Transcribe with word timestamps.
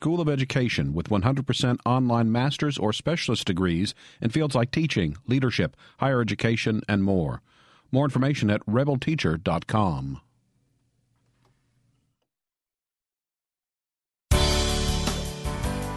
School 0.00 0.22
of 0.22 0.30
Education 0.30 0.94
with 0.94 1.10
100% 1.10 1.78
online 1.84 2.32
master's 2.32 2.78
or 2.78 2.90
specialist 2.90 3.46
degrees 3.46 3.92
in 4.22 4.30
fields 4.30 4.54
like 4.54 4.70
teaching, 4.70 5.18
leadership, 5.26 5.76
higher 5.98 6.22
education, 6.22 6.80
and 6.88 7.04
more. 7.04 7.42
More 7.92 8.06
information 8.06 8.48
at 8.48 8.64
rebelteacher.com. 8.64 10.22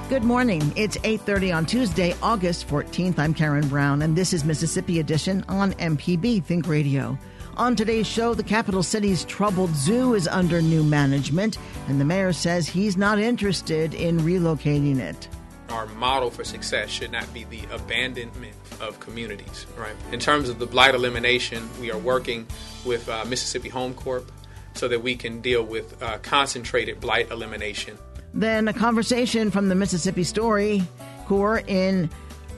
Good 0.09 0.23
morning. 0.25 0.73
It's 0.75 0.97
8:30 1.05 1.55
on 1.55 1.65
Tuesday, 1.65 2.13
August 2.21 2.67
14th. 2.67 3.17
I'm 3.17 3.33
Karen 3.33 3.69
Brown 3.69 4.01
and 4.01 4.17
this 4.17 4.33
is 4.33 4.43
Mississippi 4.43 4.99
Edition 4.99 5.45
on 5.47 5.71
MPB 5.79 6.43
Think 6.43 6.67
Radio. 6.67 7.17
On 7.55 7.75
today's 7.75 8.07
show, 8.07 8.33
the 8.33 8.43
capital 8.43 8.81
city's 8.81 9.25
troubled 9.25 9.75
zoo 9.75 10.15
is 10.15 10.27
under 10.27 10.61
new 10.61 10.83
management 10.83 11.57
and 11.87 12.01
the 12.01 12.05
mayor 12.05 12.33
says 12.33 12.67
he's 12.67 12.97
not 12.97 13.19
interested 13.19 13.93
in 13.93 14.19
relocating 14.19 14.97
it. 14.97 15.27
Our 15.69 15.85
model 15.85 16.31
for 16.31 16.43
success 16.43 16.89
should 16.89 17.11
not 17.11 17.31
be 17.33 17.43
the 17.43 17.61
abandonment 17.71 18.55
of 18.81 18.99
communities, 18.99 19.67
right? 19.77 19.95
In 20.11 20.19
terms 20.19 20.49
of 20.49 20.57
the 20.57 20.65
blight 20.65 20.95
elimination, 20.95 21.69
we 21.79 21.91
are 21.91 21.97
working 21.97 22.47
with 22.85 23.07
uh, 23.07 23.23
Mississippi 23.25 23.69
Home 23.69 23.93
Corp 23.93 24.31
so 24.73 24.87
that 24.87 25.01
we 25.03 25.15
can 25.15 25.39
deal 25.39 25.63
with 25.63 26.01
uh, 26.01 26.17
concentrated 26.19 26.99
blight 26.99 27.29
elimination 27.31 27.97
then 28.33 28.67
a 28.67 28.73
conversation 28.73 29.51
from 29.51 29.69
the 29.69 29.75
Mississippi 29.75 30.23
Story 30.23 30.83
Corps 31.27 31.61
in 31.67 32.09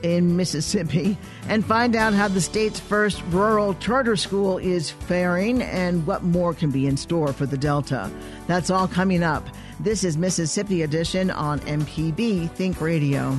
in 0.04 0.36
Mississippi 0.36 1.18
and 1.48 1.66
find 1.66 1.96
out 1.96 2.14
how 2.14 2.28
the 2.28 2.42
state's 2.42 2.80
first 2.80 3.22
rural 3.30 3.74
charter 3.76 4.16
school 4.16 4.58
is 4.58 4.92
faring 4.92 5.62
and 5.62 6.06
what 6.06 6.24
more 6.24 6.54
can 6.54 6.72
be 6.72 6.88
in 6.88 6.98
store 6.98 7.34
for 7.34 7.46
the 7.46 7.58
Delta. 7.58 8.12
That's 8.48 8.70
all 8.70 8.88
coming 8.88 9.24
up. 9.24 9.48
This 9.80 10.04
is 10.04 10.18
Mississippi 10.18 10.84
Edition 10.84 11.32
on 11.32 11.60
MPB 11.62 12.52
Think 12.52 12.80
Radio. 12.82 13.38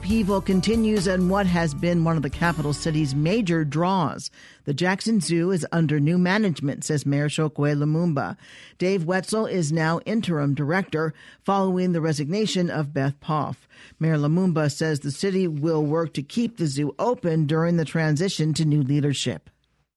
Upheaval 0.00 0.40
continues 0.40 1.06
in 1.06 1.28
what 1.28 1.44
has 1.44 1.74
been 1.74 2.04
one 2.04 2.16
of 2.16 2.22
the 2.22 2.30
capital 2.30 2.72
city's 2.72 3.14
major 3.14 3.66
draws. 3.66 4.30
The 4.64 4.72
Jackson 4.72 5.20
Zoo 5.20 5.50
is 5.50 5.66
under 5.72 6.00
new 6.00 6.16
management, 6.16 6.84
says 6.84 7.04
Mayor 7.04 7.28
Chokwe 7.28 7.76
Lumumba. 7.76 8.38
Dave 8.78 9.04
Wetzel 9.04 9.44
is 9.44 9.70
now 9.70 10.00
interim 10.06 10.54
director 10.54 11.12
following 11.44 11.92
the 11.92 12.00
resignation 12.00 12.70
of 12.70 12.94
Beth 12.94 13.20
Poff. 13.20 13.68
Mayor 13.98 14.16
Lumumba 14.16 14.72
says 14.72 15.00
the 15.00 15.10
city 15.10 15.46
will 15.46 15.84
work 15.84 16.14
to 16.14 16.22
keep 16.22 16.56
the 16.56 16.66
zoo 16.66 16.94
open 16.98 17.44
during 17.44 17.76
the 17.76 17.84
transition 17.84 18.54
to 18.54 18.64
new 18.64 18.82
leadership. 18.82 19.50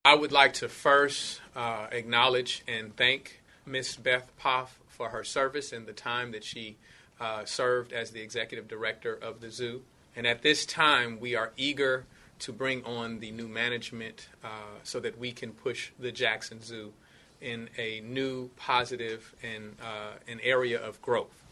I 0.03 0.15
would 0.15 0.33
like 0.33 0.51
to 0.55 0.67
first 0.67 1.39
uh, 1.55 1.87
acknowledge 1.93 2.61
and 2.67 2.93
thank 2.97 3.41
Ms. 3.65 3.95
Beth 3.95 4.29
Poff 4.37 4.81
for 4.85 5.09
her 5.09 5.23
service 5.23 5.71
and 5.71 5.85
the 5.87 5.93
time 5.93 6.33
that 6.33 6.43
she 6.43 6.75
uh, 7.21 7.45
served 7.45 7.93
as 7.93 8.11
the 8.11 8.21
executive 8.21 8.67
director 8.67 9.13
of 9.13 9.39
the 9.39 9.49
zoo. 9.49 9.81
And 10.15 10.27
at 10.27 10.41
this 10.41 10.65
time, 10.65 11.19
we 11.19 11.35
are 11.35 11.51
eager 11.57 12.05
to 12.39 12.51
bring 12.51 12.83
on 12.83 13.19
the 13.19 13.31
new 13.31 13.47
management 13.47 14.27
uh, 14.43 14.47
so 14.83 14.99
that 14.99 15.17
we 15.17 15.31
can 15.31 15.51
push 15.51 15.91
the 15.97 16.11
Jackson 16.11 16.61
Zoo 16.61 16.93
in 17.41 17.69
a 17.77 18.01
new, 18.01 18.49
positive, 18.57 19.33
and 19.43 19.75
uh, 19.81 20.17
an 20.27 20.39
area 20.43 20.79
of 20.79 21.01
growth. 21.01 21.43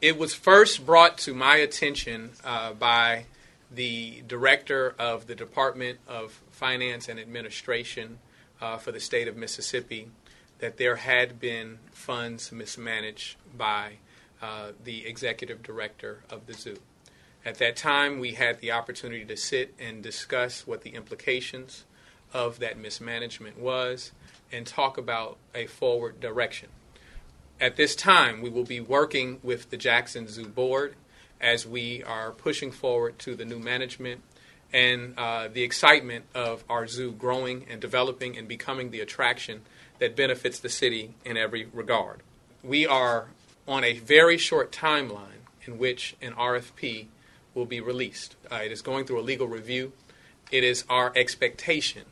It 0.00 0.18
was 0.18 0.34
first 0.34 0.86
brought 0.86 1.18
to 1.18 1.34
my 1.34 1.56
attention 1.56 2.30
uh, 2.44 2.72
by 2.72 3.26
the 3.70 4.22
director 4.26 4.94
of 4.98 5.26
the 5.26 5.34
Department 5.34 5.98
of 6.08 6.40
Finance 6.50 7.08
and 7.08 7.20
Administration 7.20 8.18
uh, 8.60 8.78
for 8.78 8.92
the 8.92 9.00
state 9.00 9.28
of 9.28 9.36
Mississippi 9.36 10.08
that 10.58 10.76
there 10.76 10.96
had 10.96 11.40
been 11.40 11.78
funds 11.92 12.52
mismanaged 12.52 13.36
by 13.56 13.92
uh, 14.42 14.72
the 14.84 15.06
executive 15.06 15.62
director 15.62 16.22
of 16.30 16.46
the 16.46 16.54
zoo. 16.54 16.78
At 17.44 17.56
that 17.56 17.76
time, 17.76 18.18
we 18.18 18.32
had 18.32 18.60
the 18.60 18.72
opportunity 18.72 19.24
to 19.24 19.36
sit 19.36 19.74
and 19.78 20.02
discuss 20.02 20.66
what 20.66 20.82
the 20.82 20.90
implications 20.90 21.84
of 22.32 22.58
that 22.58 22.78
mismanagement 22.78 23.58
was 23.58 24.12
and 24.52 24.66
talk 24.66 24.98
about 24.98 25.38
a 25.54 25.66
forward 25.66 26.20
direction. 26.20 26.68
At 27.60 27.76
this 27.76 27.94
time, 27.94 28.40
we 28.40 28.50
will 28.50 28.64
be 28.64 28.80
working 28.80 29.38
with 29.42 29.70
the 29.70 29.76
Jackson 29.76 30.28
Zoo 30.28 30.48
Board 30.48 30.94
as 31.40 31.66
we 31.66 32.02
are 32.02 32.30
pushing 32.30 32.70
forward 32.70 33.18
to 33.20 33.34
the 33.34 33.44
new 33.44 33.58
management 33.58 34.22
and 34.72 35.14
uh, 35.18 35.48
the 35.48 35.62
excitement 35.62 36.26
of 36.34 36.62
our 36.68 36.86
zoo 36.86 37.12
growing 37.12 37.66
and 37.68 37.80
developing 37.80 38.36
and 38.36 38.46
becoming 38.46 38.90
the 38.90 39.00
attraction 39.00 39.62
that 39.98 40.14
benefits 40.14 40.60
the 40.60 40.68
city 40.68 41.14
in 41.24 41.36
every 41.36 41.66
regard. 41.72 42.20
We 42.62 42.86
are 42.86 43.28
on 43.66 43.84
a 43.84 43.94
very 43.98 44.36
short 44.36 44.70
timeline 44.72 45.44
in 45.66 45.78
which 45.78 46.16
an 46.20 46.32
RFP 46.34 47.06
will 47.54 47.66
be 47.66 47.80
released. 47.80 48.36
Uh, 48.50 48.56
it 48.56 48.72
is 48.72 48.82
going 48.82 49.04
through 49.04 49.20
a 49.20 49.22
legal 49.22 49.46
review. 49.46 49.92
It 50.50 50.64
is 50.64 50.84
our 50.88 51.12
expectation 51.14 52.02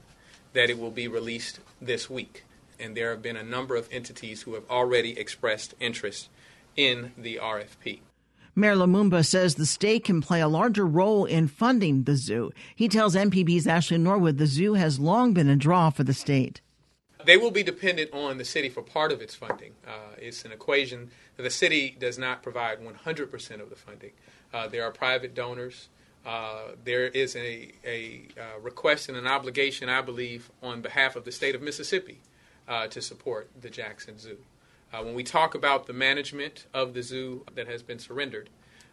that 0.52 0.70
it 0.70 0.78
will 0.78 0.90
be 0.90 1.08
released 1.08 1.60
this 1.80 2.08
week. 2.08 2.44
And 2.80 2.96
there 2.96 3.10
have 3.10 3.22
been 3.22 3.36
a 3.36 3.42
number 3.42 3.76
of 3.76 3.88
entities 3.90 4.42
who 4.42 4.54
have 4.54 4.68
already 4.70 5.18
expressed 5.18 5.74
interest 5.80 6.28
in 6.76 7.12
the 7.18 7.36
RFP. 7.42 8.00
Mayor 8.54 8.74
Lumumba 8.74 9.24
says 9.24 9.54
the 9.54 9.66
state 9.66 10.04
can 10.04 10.20
play 10.20 10.40
a 10.40 10.48
larger 10.48 10.84
role 10.84 11.24
in 11.24 11.46
funding 11.46 12.04
the 12.04 12.16
zoo. 12.16 12.50
He 12.74 12.88
tells 12.88 13.14
MPB's 13.14 13.68
Ashley 13.68 13.98
Norwood 13.98 14.38
the 14.38 14.46
zoo 14.46 14.74
has 14.74 14.98
long 14.98 15.32
been 15.32 15.48
a 15.48 15.54
draw 15.54 15.90
for 15.90 16.02
the 16.02 16.14
state. 16.14 16.60
They 17.28 17.36
will 17.36 17.50
be 17.50 17.62
dependent 17.62 18.14
on 18.14 18.38
the 18.38 18.44
city 18.46 18.70
for 18.70 18.80
part 18.80 19.12
of 19.12 19.20
its 19.20 19.34
funding. 19.34 19.72
Uh, 19.86 20.16
it's 20.16 20.46
an 20.46 20.50
equation 20.50 21.10
the 21.36 21.50
city 21.50 21.94
does 22.00 22.16
not 22.16 22.42
provide 22.42 22.78
100% 22.80 23.60
of 23.60 23.68
the 23.68 23.76
funding. 23.76 24.12
Uh, 24.50 24.66
there 24.66 24.82
are 24.82 24.90
private 24.90 25.34
donors. 25.34 25.90
Uh, 26.24 26.68
there 26.82 27.08
is 27.08 27.36
a, 27.36 27.70
a 27.84 28.22
uh, 28.34 28.58
request 28.62 29.10
and 29.10 29.18
an 29.18 29.26
obligation, 29.26 29.90
I 29.90 30.00
believe, 30.00 30.50
on 30.62 30.80
behalf 30.80 31.16
of 31.16 31.26
the 31.26 31.30
state 31.30 31.54
of 31.54 31.60
Mississippi 31.60 32.22
uh, 32.66 32.86
to 32.86 33.02
support 33.02 33.50
the 33.60 33.68
Jackson 33.68 34.18
Zoo. 34.18 34.38
Uh, 34.90 35.02
when 35.02 35.12
we 35.12 35.22
talk 35.22 35.54
about 35.54 35.86
the 35.86 35.92
management 35.92 36.64
of 36.72 36.94
the 36.94 37.02
zoo 37.02 37.44
that 37.54 37.68
has 37.68 37.82
been 37.82 37.98
surrendered, 37.98 38.48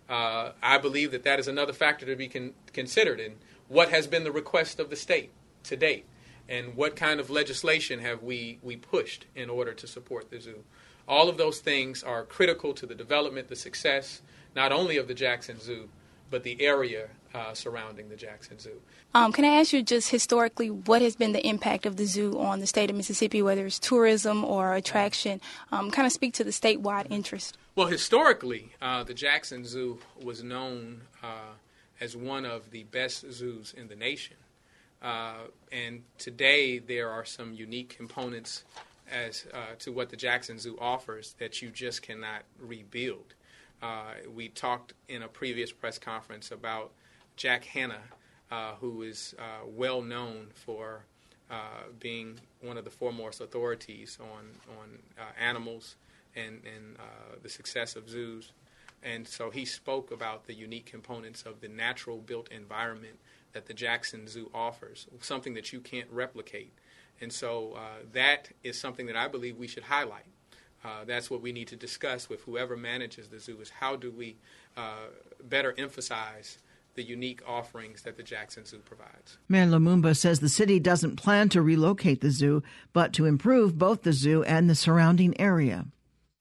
I 0.09 0.77
believe 0.81 1.11
that 1.11 1.23
that 1.23 1.39
is 1.39 1.47
another 1.47 1.71
factor 1.71 2.05
to 2.05 2.17
be 2.17 2.27
con- 2.27 2.53
considered 2.73 3.21
in 3.21 3.35
what 3.69 3.91
has 3.91 4.07
been 4.07 4.25
the 4.25 4.31
request 4.33 4.77
of 4.81 4.89
the 4.89 4.97
state 4.97 5.31
to 5.63 5.77
date 5.77 6.05
and 6.47 6.75
what 6.75 6.95
kind 6.95 7.19
of 7.19 7.29
legislation 7.29 7.99
have 7.99 8.23
we, 8.23 8.59
we 8.61 8.75
pushed 8.75 9.25
in 9.35 9.49
order 9.49 9.73
to 9.73 9.87
support 9.87 10.29
the 10.29 10.39
zoo. 10.39 10.63
All 11.07 11.29
of 11.29 11.37
those 11.37 11.59
things 11.59 12.03
are 12.03 12.23
critical 12.23 12.73
to 12.73 12.85
the 12.85 12.95
development, 12.95 13.47
the 13.47 13.55
success, 13.55 14.21
not 14.55 14.71
only 14.71 14.97
of 14.97 15.07
the 15.07 15.13
Jackson 15.13 15.59
Zoo, 15.59 15.89
but 16.29 16.43
the 16.43 16.59
area 16.61 17.09
uh, 17.33 17.53
surrounding 17.53 18.09
the 18.09 18.15
Jackson 18.15 18.57
Zoo. 18.57 18.81
Um, 19.13 19.31
can 19.31 19.45
I 19.45 19.59
ask 19.59 19.73
you 19.73 19.83
just 19.83 20.09
historically 20.09 20.69
what 20.69 21.01
has 21.01 21.15
been 21.15 21.33
the 21.33 21.45
impact 21.45 21.85
of 21.85 21.97
the 21.97 22.05
zoo 22.05 22.39
on 22.39 22.59
the 22.59 22.67
state 22.67 22.89
of 22.89 22.95
Mississippi, 22.95 23.41
whether 23.41 23.65
it's 23.65 23.77
tourism 23.77 24.43
or 24.43 24.73
attraction? 24.73 25.41
Um, 25.71 25.91
kind 25.91 26.05
of 26.05 26.11
speak 26.11 26.33
to 26.35 26.43
the 26.43 26.51
statewide 26.51 27.07
interest. 27.09 27.57
Well, 27.75 27.87
historically, 27.87 28.71
uh, 28.81 29.03
the 29.03 29.13
Jackson 29.13 29.65
Zoo 29.65 29.99
was 30.21 30.43
known 30.43 31.01
uh, 31.21 31.55
as 31.99 32.15
one 32.15 32.45
of 32.45 32.71
the 32.71 32.83
best 32.83 33.29
zoos 33.31 33.73
in 33.75 33.89
the 33.89 33.95
nation. 33.95 34.37
Uh, 35.05 35.35
and 35.71 36.01
today 36.17 36.79
there 36.79 37.11
are 37.11 37.23
some 37.23 37.53
unique 37.53 37.95
components 37.95 38.63
as 39.11 39.45
uh, 39.53 39.75
to 39.77 39.91
what 39.91 40.09
the 40.09 40.15
Jackson 40.15 40.57
Zoo 40.57 40.75
offers 40.81 41.35
that 41.37 41.61
you 41.61 41.69
just 41.69 42.01
cannot 42.01 42.41
rebuild. 42.59 43.35
Uh, 43.83 44.15
we 44.33 44.49
talked 44.49 44.93
in 45.07 45.21
a 45.21 45.27
previous 45.27 45.71
press 45.71 45.99
conference 45.99 46.49
about 46.49 46.91
Jack 47.35 47.65
Hanna, 47.65 48.01
uh, 48.49 48.71
who 48.81 49.03
is 49.03 49.35
uh, 49.37 49.67
well 49.67 50.01
known 50.01 50.47
for 50.55 51.05
being 51.99 52.39
one 52.61 52.75
of 52.75 52.83
the 52.83 52.89
foremost 52.89 53.39
authorities 53.39 54.17
on 54.19 54.49
on 54.79 54.97
animals 55.39 55.95
and 56.35 56.61
and 56.65 56.97
the 57.43 57.49
success 57.49 57.95
of 57.95 58.09
zoos. 58.09 58.53
And 59.03 59.27
so 59.27 59.51
he 59.51 59.65
spoke 59.65 60.09
about 60.09 60.47
the 60.47 60.55
unique 60.55 60.87
components 60.87 61.43
of 61.43 61.61
the 61.61 61.67
natural 61.67 62.17
built 62.17 62.49
environment 62.51 63.19
that 63.55 63.65
the 63.65 63.73
Jackson 63.73 64.27
Zoo 64.27 64.51
offers, 64.53 65.07
something 65.21 65.55
that 65.55 65.73
you 65.73 65.79
can't 65.79 66.11
replicate. 66.11 66.73
And 67.21 67.31
so 67.31 67.73
uh, 67.77 68.03
that 68.11 68.49
is 68.63 68.77
something 68.77 69.07
that 69.07 69.15
I 69.15 69.29
believe 69.29 69.57
we 69.57 69.67
should 69.67 69.83
highlight. 69.83 70.25
Uh, 70.83 71.05
that's 71.05 71.31
what 71.31 71.41
we 71.41 71.53
need 71.53 71.69
to 71.69 71.77
discuss 71.77 72.29
with 72.29 72.41
whoever 72.41 72.75
manages 72.75 73.29
the 73.29 73.39
zoo 73.39 73.59
is 73.61 73.71
how 73.71 73.95
do 73.95 74.11
we 74.11 74.35
uh, 74.77 75.07
better 75.41 75.73
emphasize 75.77 76.59
the 76.95 77.01
unique 77.01 77.41
offerings 77.47 78.03
that 78.03 78.17
the 78.17 78.23
Jackson 78.23 78.65
Zoo 78.65 78.77
provides. 78.79 79.37
Mayor 79.49 79.65
Lumumba 79.65 80.15
says 80.15 80.39
the 80.41 80.49
city 80.49 80.79
doesn't 80.79 81.15
plan 81.15 81.49
to 81.49 81.61
relocate 81.61 82.21
the 82.21 82.29
zoo, 82.29 82.61
but 82.93 83.13
to 83.13 83.25
improve 83.25 83.77
both 83.77 84.03
the 84.03 84.13
zoo 84.13 84.43
and 84.43 84.69
the 84.69 84.75
surrounding 84.75 85.39
area. 85.39 85.85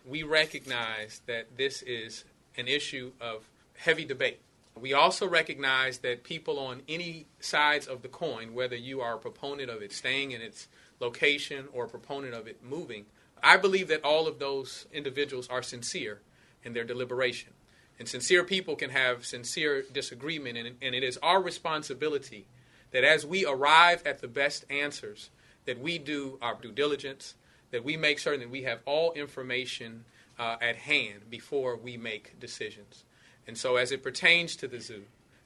We 0.05 0.25
recognize 0.25 1.23
that 1.27 1.57
this 1.57 1.83
is 1.83 2.25
an 2.57 2.69
issue 2.69 3.13
of 3.21 3.49
heavy 3.77 4.05
debate 4.05 4.41
We 4.81 4.93
also 4.93 5.29
recognize 5.29 5.99
that 5.99 6.25
people 6.25 6.59
on 6.59 6.83
any 6.89 7.27
sides 7.39 7.87
of 7.87 8.03
the 8.03 8.09
coin, 8.09 8.55
whether 8.55 8.75
you 8.75 9.01
are 9.01 9.15
a 9.15 9.19
proponent 9.19 9.71
of 9.71 9.83
it 9.83 9.93
staying 9.93 10.33
in 10.33 10.41
its 10.41 10.69
location 11.01 11.67
or 11.73 11.85
a 11.85 11.89
proponent 11.89 12.35
of 12.35 12.49
it 12.49 12.63
moving, 12.63 13.07
I 13.43 13.57
believe 13.57 13.89
that 13.89 14.05
all 14.05 14.27
of 14.27 14.39
those 14.39 14.87
individuals 14.93 15.49
are 15.49 15.63
sincere 15.63 16.21
in 16.65 16.73
their 16.73 16.85
deliberation. 16.85 17.53
And 17.99 18.09
sincere 18.09 18.43
people 18.43 18.75
can 18.75 18.91
have 18.91 19.25
sincere 19.25 19.85
disagreement, 19.93 20.59
and, 20.59 20.77
and 20.83 20.95
it 20.95 21.05
is 21.05 21.19
our 21.19 21.41
responsibility 21.41 22.47
that 22.91 23.05
as 23.05 23.25
we 23.25 23.47
arrive 23.47 24.03
at 24.07 24.21
the 24.21 24.29
best 24.29 24.65
answers, 24.71 25.31
that 25.67 25.79
we 25.81 25.99
do 25.99 26.39
our 26.43 26.55
due 26.61 26.73
diligence, 26.73 27.35
that 27.71 27.85
we 27.85 27.97
make 27.97 28.19
certain 28.19 28.41
that 28.41 28.51
we 28.51 28.63
have 28.63 28.81
all 28.87 29.13
information 29.13 30.05
uh, 30.39 30.57
at 30.61 30.77
hand 30.77 31.31
before 31.31 31.77
we 31.77 31.97
make 31.97 32.39
decisions. 32.41 33.05
And 33.47 33.57
so, 33.59 33.77
as 33.77 33.93
it 33.93 34.03
pertains 34.03 34.57
to 34.57 34.69
the 34.69 34.81
zoo, 34.81 35.05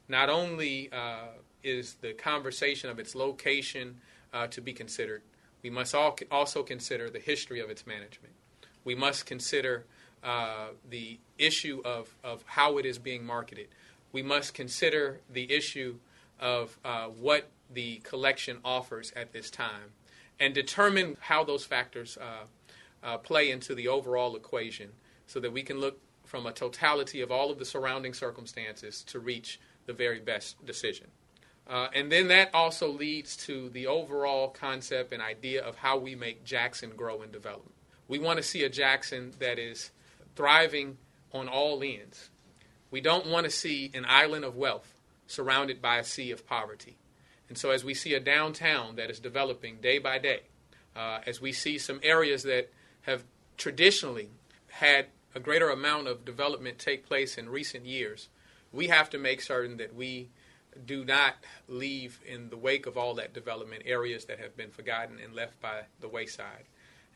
not 0.09 0.29
only 0.29 0.91
uh, 0.93 1.29
is 1.63 1.95
the 2.01 2.13
conversation 2.13 2.91
of 2.91 2.99
its 2.99 3.15
location 3.15 4.01
uh, 4.33 4.47
to 4.49 4.61
be 4.61 4.73
considered, 4.73 5.23
we 5.63 5.71
must 5.71 5.95
also 5.95 6.63
consider 6.63 7.11
the 7.11 7.19
history 7.19 7.61
of 7.61 7.71
its 7.71 7.87
management. 7.87 8.33
We 8.85 8.95
must 8.95 9.27
consider 9.27 9.85
uh, 10.23 10.69
the 10.89 11.19
issue 11.37 11.83
of, 11.85 12.15
of 12.23 12.45
how 12.47 12.79
it 12.79 12.87
is 12.87 12.99
being 12.99 13.25
marketed. 13.25 13.69
We 14.13 14.23
must 14.23 14.55
consider 14.55 15.21
the 15.31 15.53
issue 15.53 15.97
of 16.41 16.79
uh, 16.85 17.07
what 17.07 17.51
the 17.73 17.97
collection 17.99 18.59
offers 18.65 19.13
at 19.17 19.33
this 19.33 19.51
time 19.51 19.93
and 20.41 20.55
determine 20.55 21.17
how 21.21 21.45
those 21.45 21.65
factors 21.65 22.17
uh, 22.17 22.45
uh, 23.03 23.19
play 23.19 23.51
into 23.51 23.75
the 23.75 23.89
overall 23.89 24.37
equation 24.37 24.91
so 25.27 25.41
that 25.41 25.53
we 25.53 25.63
can 25.63 25.79
look 25.79 26.01
from 26.29 26.47
a 26.47 26.53
totality 26.53 27.23
of 27.23 27.33
all 27.33 27.51
of 27.51 27.59
the 27.59 27.65
surrounding 27.65 28.13
circumstances 28.13 29.03
to 29.03 29.19
reach 29.19 29.59
the 29.87 29.95
very 29.95 30.21
best 30.21 30.63
decision. 30.67 31.07
Uh, 31.67 31.89
and 31.95 32.13
then 32.13 32.29
that 32.29 32.55
also 32.55 32.87
leads 32.87 33.35
to 33.35 33.71
the 33.71 33.87
overall 33.87 34.49
concept 34.49 35.13
and 35.13 35.23
idea 35.23 35.63
of 35.63 35.77
how 35.77 35.97
we 35.97 36.15
make 36.15 36.45
Jackson 36.45 36.91
grow 36.91 37.23
and 37.23 37.33
develop. 37.33 37.73
We 38.09 38.19
want 38.19 38.37
to 38.37 38.43
see 38.43 38.63
a 38.63 38.69
Jackson 38.69 39.33
that 39.39 39.59
is 39.59 39.91
thriving 40.37 40.99
on 41.33 41.49
all 41.49 41.83
ends. 41.83 42.29
We 42.91 43.01
don't 43.01 43.27
want 43.27 43.45
to 43.45 43.51
see 43.51 43.91
an 43.95 44.05
island 44.07 44.45
of 44.45 44.55
wealth 44.55 44.95
surrounded 45.27 45.81
by 45.81 45.97
a 45.97 46.05
sea 46.05 46.31
of 46.31 46.47
poverty. 46.47 46.99
And 47.49 47.57
so, 47.57 47.71
as 47.71 47.85
we 47.85 47.95
see 47.95 48.13
a 48.13 48.21
downtown 48.21 48.97
that 48.97 49.11
is 49.11 49.19
developing 49.19 49.77
day 49.77 49.99
by 49.99 50.19
day, 50.19 50.43
uh, 50.95 51.21
as 51.27 51.41
we 51.41 51.53
see 51.53 51.79
some 51.79 52.01
areas 52.03 52.43
that 52.43 52.71
have 53.03 53.25
traditionally 53.57 54.29
had 54.69 55.07
a 55.35 55.41
greater 55.41 55.71
amount 55.71 56.09
of 56.09 56.25
development 56.25 56.79
take 56.79 57.07
place 57.07 57.39
in 57.39 57.49
recent 57.49 57.87
years, 57.87 58.29
we 58.73 58.89
have 58.89 59.11
to 59.11 59.19
make 59.19 59.41
certain 59.41 59.77
that 59.79 59.95
we 59.95 60.29
do 60.87 61.05
not 61.05 61.35
leave 61.69 62.21
in 62.27 62.51
the 62.51 62.57
wake 62.57 62.87
of 62.87 62.97
all 62.97 63.15
that 63.15 63.35
development 63.35 63.83
areas 63.87 64.27
that 64.27 64.39
have 64.39 64.57
been 64.57 64.71
forgotten 64.71 65.19
and 65.23 65.35
left 65.35 65.61
by 65.61 65.83
the 66.01 66.09
wayside. 66.09 66.65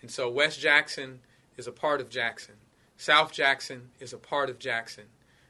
And 0.00 0.10
so 0.10 0.28
West 0.28 0.60
Jackson 0.60 1.20
is 1.56 1.66
a 1.66 1.72
part 1.72 2.00
of 2.00 2.08
Jackson. 2.08 2.54
South 2.96 3.32
Jackson 3.32 3.90
is 4.00 4.12
a 4.12 4.18
part 4.18 4.50
of 4.50 4.58
Jackson. 4.58 5.04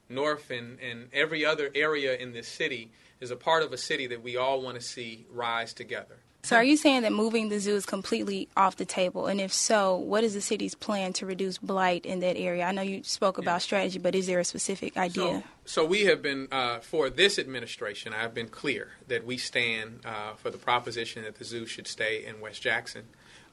North 0.08 0.50
and, 0.50 0.78
and 0.80 1.08
every 1.12 1.44
other 1.44 1.70
area 1.74 2.16
in 2.16 2.32
this 2.32 2.48
city 2.48 2.90
is 3.20 3.30
a 3.30 3.36
part 3.36 3.62
of 3.62 3.72
a 3.72 3.78
city 3.78 4.06
that 4.08 4.22
we 4.22 4.36
all 4.36 4.60
want 4.60 4.76
to 4.76 4.82
see 4.82 5.26
rise 5.30 5.72
together. 5.72 6.18
So, 6.44 6.56
are 6.56 6.64
you 6.64 6.76
saying 6.76 7.02
that 7.02 7.12
moving 7.12 7.50
the 7.50 7.60
zoo 7.60 7.76
is 7.76 7.86
completely 7.86 8.48
off 8.56 8.74
the 8.74 8.84
table? 8.84 9.28
And 9.28 9.40
if 9.40 9.52
so, 9.52 9.96
what 9.96 10.24
is 10.24 10.34
the 10.34 10.40
city's 10.40 10.74
plan 10.74 11.12
to 11.14 11.26
reduce 11.26 11.56
blight 11.56 12.04
in 12.04 12.18
that 12.18 12.36
area? 12.36 12.64
I 12.64 12.72
know 12.72 12.82
you 12.82 13.04
spoke 13.04 13.38
about 13.38 13.54
yeah. 13.54 13.58
strategy, 13.58 13.98
but 14.00 14.16
is 14.16 14.26
there 14.26 14.40
a 14.40 14.44
specific 14.44 14.96
idea? 14.96 15.44
So, 15.64 15.82
so 15.82 15.84
we 15.84 16.02
have 16.06 16.20
been, 16.20 16.48
uh, 16.50 16.80
for 16.80 17.10
this 17.10 17.38
administration, 17.38 18.12
I've 18.12 18.34
been 18.34 18.48
clear 18.48 18.88
that 19.06 19.24
we 19.24 19.36
stand 19.36 20.00
uh, 20.04 20.32
for 20.34 20.50
the 20.50 20.58
proposition 20.58 21.22
that 21.22 21.36
the 21.36 21.44
zoo 21.44 21.64
should 21.64 21.86
stay 21.86 22.24
in 22.24 22.40
West 22.40 22.60
Jackson 22.60 23.04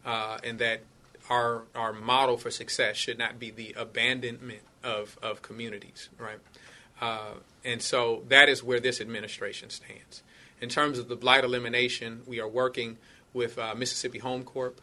uh, 0.04 0.40
and 0.44 0.58
that 0.58 0.82
our, 1.30 1.66
our 1.76 1.94
model 1.94 2.38
for 2.38 2.50
success 2.50 2.98
should 2.98 3.20
not 3.20 3.38
be 3.38 3.52
the 3.52 3.76
abandonment 3.78 4.64
of, 4.84 5.20
of 5.22 5.44
communities, 5.44 6.10
right? 6.18 6.40
Uh, 7.00 7.34
and 7.64 7.84
so 7.84 8.24
that 8.30 8.50
is 8.50 8.64
where 8.64 8.80
this 8.80 9.00
administration 9.00 9.70
stands. 9.70 10.24
In 10.62 10.68
terms 10.68 11.00
of 11.00 11.08
the 11.08 11.16
blight 11.16 11.44
elimination, 11.44 12.22
we 12.28 12.40
are 12.40 12.48
working 12.48 12.98
with 13.34 13.58
uh, 13.58 13.76
Mississippi 13.76 14.20
Home 14.20 14.44
Corp, 14.44 14.82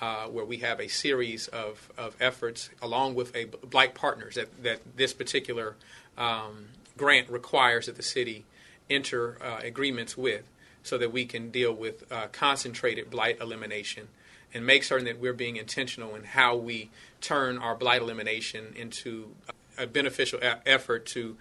uh, 0.00 0.26
where 0.26 0.44
we 0.44 0.58
have 0.58 0.80
a 0.80 0.88
series 0.88 1.48
of, 1.48 1.90
of 1.98 2.16
efforts 2.20 2.70
along 2.80 3.14
with 3.14 3.34
a 3.36 3.44
blight 3.44 3.94
partners 3.94 4.36
that, 4.36 4.62
that 4.62 4.80
this 4.96 5.12
particular 5.12 5.76
um, 6.16 6.68
grant 6.96 7.28
requires 7.28 7.86
that 7.86 7.96
the 7.96 8.02
city 8.02 8.44
enter 8.88 9.36
uh, 9.42 9.58
agreements 9.62 10.16
with 10.16 10.48
so 10.82 10.96
that 10.96 11.12
we 11.12 11.26
can 11.26 11.50
deal 11.50 11.74
with 11.74 12.10
uh, 12.10 12.28
concentrated 12.32 13.10
blight 13.10 13.38
elimination 13.40 14.08
and 14.54 14.64
make 14.64 14.82
certain 14.82 15.04
that 15.04 15.18
we're 15.18 15.34
being 15.34 15.56
intentional 15.56 16.14
in 16.14 16.24
how 16.24 16.56
we 16.56 16.88
turn 17.20 17.58
our 17.58 17.74
blight 17.74 18.00
elimination 18.00 18.72
into 18.76 19.34
a 19.76 19.86
beneficial 19.86 20.38
a- 20.40 20.66
effort 20.66 21.04
to 21.04 21.36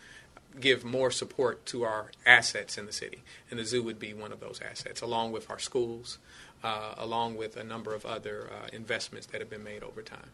give 0.59 0.83
more 0.83 1.11
support 1.11 1.65
to 1.67 1.83
our 1.83 2.11
assets 2.25 2.77
in 2.77 2.85
the 2.85 2.91
city. 2.91 3.23
And 3.49 3.59
the 3.59 3.65
zoo 3.65 3.83
would 3.83 3.99
be 3.99 4.13
one 4.13 4.31
of 4.31 4.39
those 4.39 4.59
assets, 4.67 5.01
along 5.01 5.31
with 5.31 5.49
our 5.49 5.59
schools, 5.59 6.17
uh, 6.63 6.95
along 6.97 7.38
with 7.38 7.57
a 7.57 7.63
number 7.63 7.94
of 7.94 8.05
other 8.05 8.49
uh, 8.51 8.67
investments 8.73 9.27
that 9.27 9.41
have 9.41 9.49
been 9.49 9.63
made 9.63 9.83
over 9.83 10.01
time. 10.01 10.29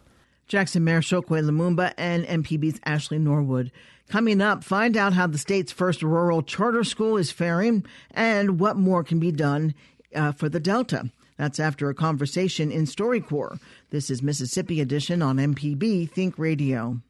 Jackson 0.48 0.84
Mayor 0.84 1.02
Chokwe 1.02 1.42
Lumumba 1.42 1.94
and 1.98 2.26
MPB's 2.26 2.80
Ashley 2.86 3.18
Norwood. 3.18 3.72
Coming 4.10 4.42
up, 4.42 4.64
find 4.64 4.98
out 4.98 5.14
how 5.14 5.28
the 5.28 5.38
state's 5.38 5.72
first 5.72 6.04
rural 6.04 6.44
charter 6.44 6.84
school 6.84 7.18
is 7.18 7.32
faring 7.32 7.86
and 8.12 8.60
what 8.60 8.76
more 8.76 9.04
can 9.04 9.20
be 9.20 9.32
done 9.32 9.74
uh, 10.14 10.34
for 10.34 10.50
the 10.50 10.60
Delta. 10.60 11.10
That's 11.38 11.60
after 11.60 11.90
a 11.90 11.96
conversation 11.96 12.72
in 12.72 12.86
StoryCorps. 12.86 13.60
This 13.90 14.10
is 14.10 14.22
Mississippi 14.22 14.82
Edition 14.82 15.22
on 15.22 15.38
MPB 15.38 16.10
Think 16.12 16.38
Radio. 16.38 17.02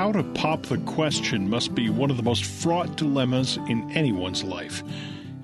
How 0.00 0.12
to 0.12 0.24
pop 0.32 0.62
the 0.62 0.78
question 0.78 1.50
must 1.50 1.74
be 1.74 1.90
one 1.90 2.10
of 2.10 2.16
the 2.16 2.22
most 2.22 2.46
fraught 2.46 2.96
dilemmas 2.96 3.58
in 3.68 3.90
anyone's 3.90 4.42
life. 4.42 4.82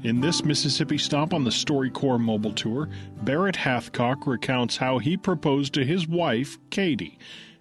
In 0.03 0.23
this 0.23 0.45
Mississippi 0.45 0.97
stop 0.97 1.35
on 1.35 1.45
the 1.45 1.51
StoryCorps 1.51 2.23
mobile 2.23 2.55
tour, 2.55 2.89
Barrett 3.21 3.57
Hathcock 3.57 4.27
recounts 4.27 4.79
how 4.79 4.97
he 4.97 5.19
proposed 5.19 5.75
to 5.75 5.85
his 5.85 6.09
wife, 6.09 6.57
Katie, 6.71 7.19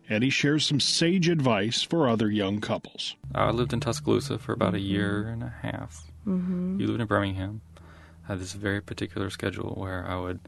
and 0.07 0.23
he 0.23 0.29
shares 0.29 0.65
some 0.65 0.79
sage 0.79 1.27
advice 1.27 1.81
for 1.81 2.07
other 2.07 2.31
young 2.31 2.61
couples. 2.61 3.17
I 3.33 3.51
lived 3.51 3.73
in 3.73 3.81
Tuscaloosa 3.81 4.39
for 4.39 4.53
about 4.53 4.73
a 4.73 4.79
year 4.79 5.27
and 5.27 5.43
a 5.43 5.53
half. 5.63 6.09
Mm-hmm. 6.25 6.79
You 6.79 6.87
lived 6.87 7.01
in 7.01 7.07
Birmingham. 7.07 7.59
I 8.23 8.31
had 8.31 8.39
this 8.39 8.53
very 8.53 8.79
particular 8.79 9.29
schedule 9.29 9.73
where 9.75 10.07
I 10.07 10.17
would 10.17 10.39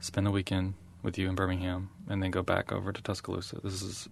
spend 0.00 0.26
the 0.26 0.30
weekend 0.30 0.72
with 1.02 1.18
you 1.18 1.28
in 1.28 1.34
Birmingham 1.34 1.90
and 2.08 2.22
then 2.22 2.30
go 2.30 2.42
back 2.42 2.72
over 2.72 2.90
to 2.90 3.02
Tuscaloosa. 3.02 3.60
This 3.62 3.82
is 3.82 4.08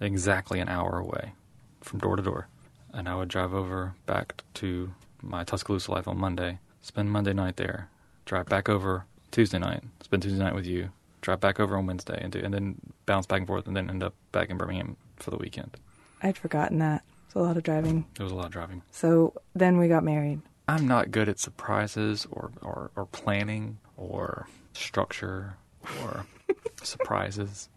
exactly 0.00 0.60
an 0.60 0.68
hour 0.68 0.98
away 0.98 1.32
from 1.80 2.00
door 2.00 2.16
to 2.16 2.22
door. 2.22 2.48
And 2.92 3.08
I 3.08 3.14
would 3.14 3.28
drive 3.28 3.54
over 3.54 3.94
back 4.06 4.42
to 4.54 4.92
my 5.22 5.44
Tuscaloosa 5.44 5.92
life 5.92 6.08
on 6.08 6.18
Monday, 6.18 6.58
spend 6.80 7.10
Monday 7.10 7.32
night 7.32 7.56
there, 7.56 7.88
drive 8.24 8.46
back 8.46 8.68
over 8.68 9.04
Tuesday 9.30 9.58
night, 9.58 9.84
spend 10.02 10.22
Tuesday 10.22 10.42
night 10.42 10.54
with 10.54 10.66
you, 10.66 10.90
drive 11.20 11.40
back 11.40 11.60
over 11.60 11.76
on 11.76 11.86
Wednesday, 11.86 12.18
and, 12.20 12.32
do, 12.32 12.40
and 12.40 12.52
then 12.52 12.80
bounce 13.06 13.26
back 13.26 13.38
and 13.38 13.46
forth, 13.46 13.66
and 13.66 13.76
then 13.76 13.88
end 13.88 14.02
up 14.02 14.14
back 14.32 14.50
in 14.50 14.56
Birmingham 14.56 14.96
for 15.16 15.30
the 15.30 15.36
weekend. 15.36 15.76
I'd 16.22 16.36
forgotten 16.36 16.78
that. 16.78 17.02
It 17.28 17.34
was 17.34 17.44
a 17.44 17.46
lot 17.46 17.56
of 17.56 17.62
driving. 17.62 18.06
It 18.18 18.22
was 18.22 18.32
a 18.32 18.34
lot 18.34 18.46
of 18.46 18.52
driving. 18.52 18.82
So 18.90 19.34
then 19.54 19.78
we 19.78 19.86
got 19.86 20.02
married. 20.02 20.40
I'm 20.66 20.86
not 20.86 21.10
good 21.10 21.28
at 21.28 21.38
surprises 21.38 22.26
or, 22.30 22.50
or, 22.62 22.90
or 22.96 23.06
planning 23.06 23.78
or 23.96 24.48
structure 24.72 25.54
or 26.02 26.26
surprises. 26.82 27.68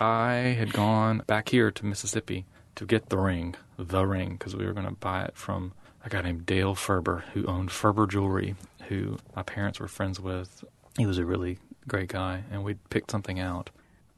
I 0.00 0.54
had 0.58 0.72
gone 0.72 1.22
back 1.26 1.48
here 1.48 1.70
to 1.70 1.86
Mississippi 1.86 2.46
to 2.76 2.86
get 2.86 3.08
the 3.08 3.18
ring, 3.18 3.54
the 3.76 4.06
ring, 4.06 4.32
because 4.32 4.56
we 4.56 4.66
were 4.66 4.72
going 4.72 4.86
to 4.86 4.92
buy 4.92 5.24
it 5.24 5.36
from 5.36 5.72
a 6.04 6.08
guy 6.08 6.22
named 6.22 6.46
Dale 6.46 6.74
Ferber, 6.74 7.24
who 7.32 7.46
owned 7.46 7.70
Ferber 7.70 8.06
Jewelry, 8.06 8.56
who 8.88 9.18
my 9.36 9.42
parents 9.42 9.78
were 9.80 9.88
friends 9.88 10.18
with. 10.18 10.64
He 10.96 11.06
was 11.06 11.18
a 11.18 11.24
really 11.24 11.58
great 11.86 12.08
guy, 12.08 12.44
and 12.50 12.64
we'd 12.64 12.88
picked 12.90 13.10
something 13.10 13.38
out. 13.38 13.70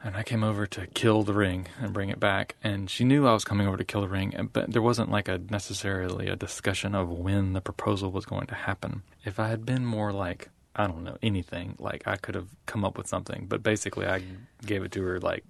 And 0.02 0.16
I 0.16 0.23
came 0.23 0.44
over 0.44 0.66
to 0.66 0.87
kill 0.88 1.23
the 1.23 1.32
ring 1.32 1.66
and 1.80 1.94
bring 1.94 2.11
it 2.11 2.20
back. 2.20 2.56
And 2.62 2.90
she 2.90 3.04
knew 3.04 3.26
I 3.26 3.32
was 3.32 3.44
coming 3.44 3.66
over 3.66 3.78
to 3.78 3.84
kill 3.84 4.02
the 4.02 4.08
ring, 4.08 4.50
but 4.52 4.70
there 4.70 4.82
wasn't 4.82 5.11
like 5.11 5.28
a 5.28 5.38
necessarily 5.38 6.28
a 6.28 6.37
discussion 6.37 6.94
of 6.94 7.08
when 7.08 7.54
the 7.54 7.62
proposal 7.62 8.11
was 8.11 8.26
going 8.26 8.46
to 8.49 8.54
happen. 8.54 9.02
If 9.25 9.40
I 9.40 9.49
had 9.49 9.64
been 9.64 9.87
more 9.87 10.12
like 10.12 10.50
I 10.76 10.87
don't 10.87 11.04
know 11.04 11.19
anything. 11.23 11.76
Like 11.78 12.07
I 12.07 12.16
could 12.16 12.35
have 12.35 12.49
come 12.66 12.85
up 12.85 12.97
with 12.99 13.07
something, 13.07 13.47
but 13.49 13.62
basically 13.62 14.07
I 14.07 14.23
gave 14.64 14.83
it 14.83 14.93
to 14.93 15.02
her 15.02 15.21
like 15.21 15.45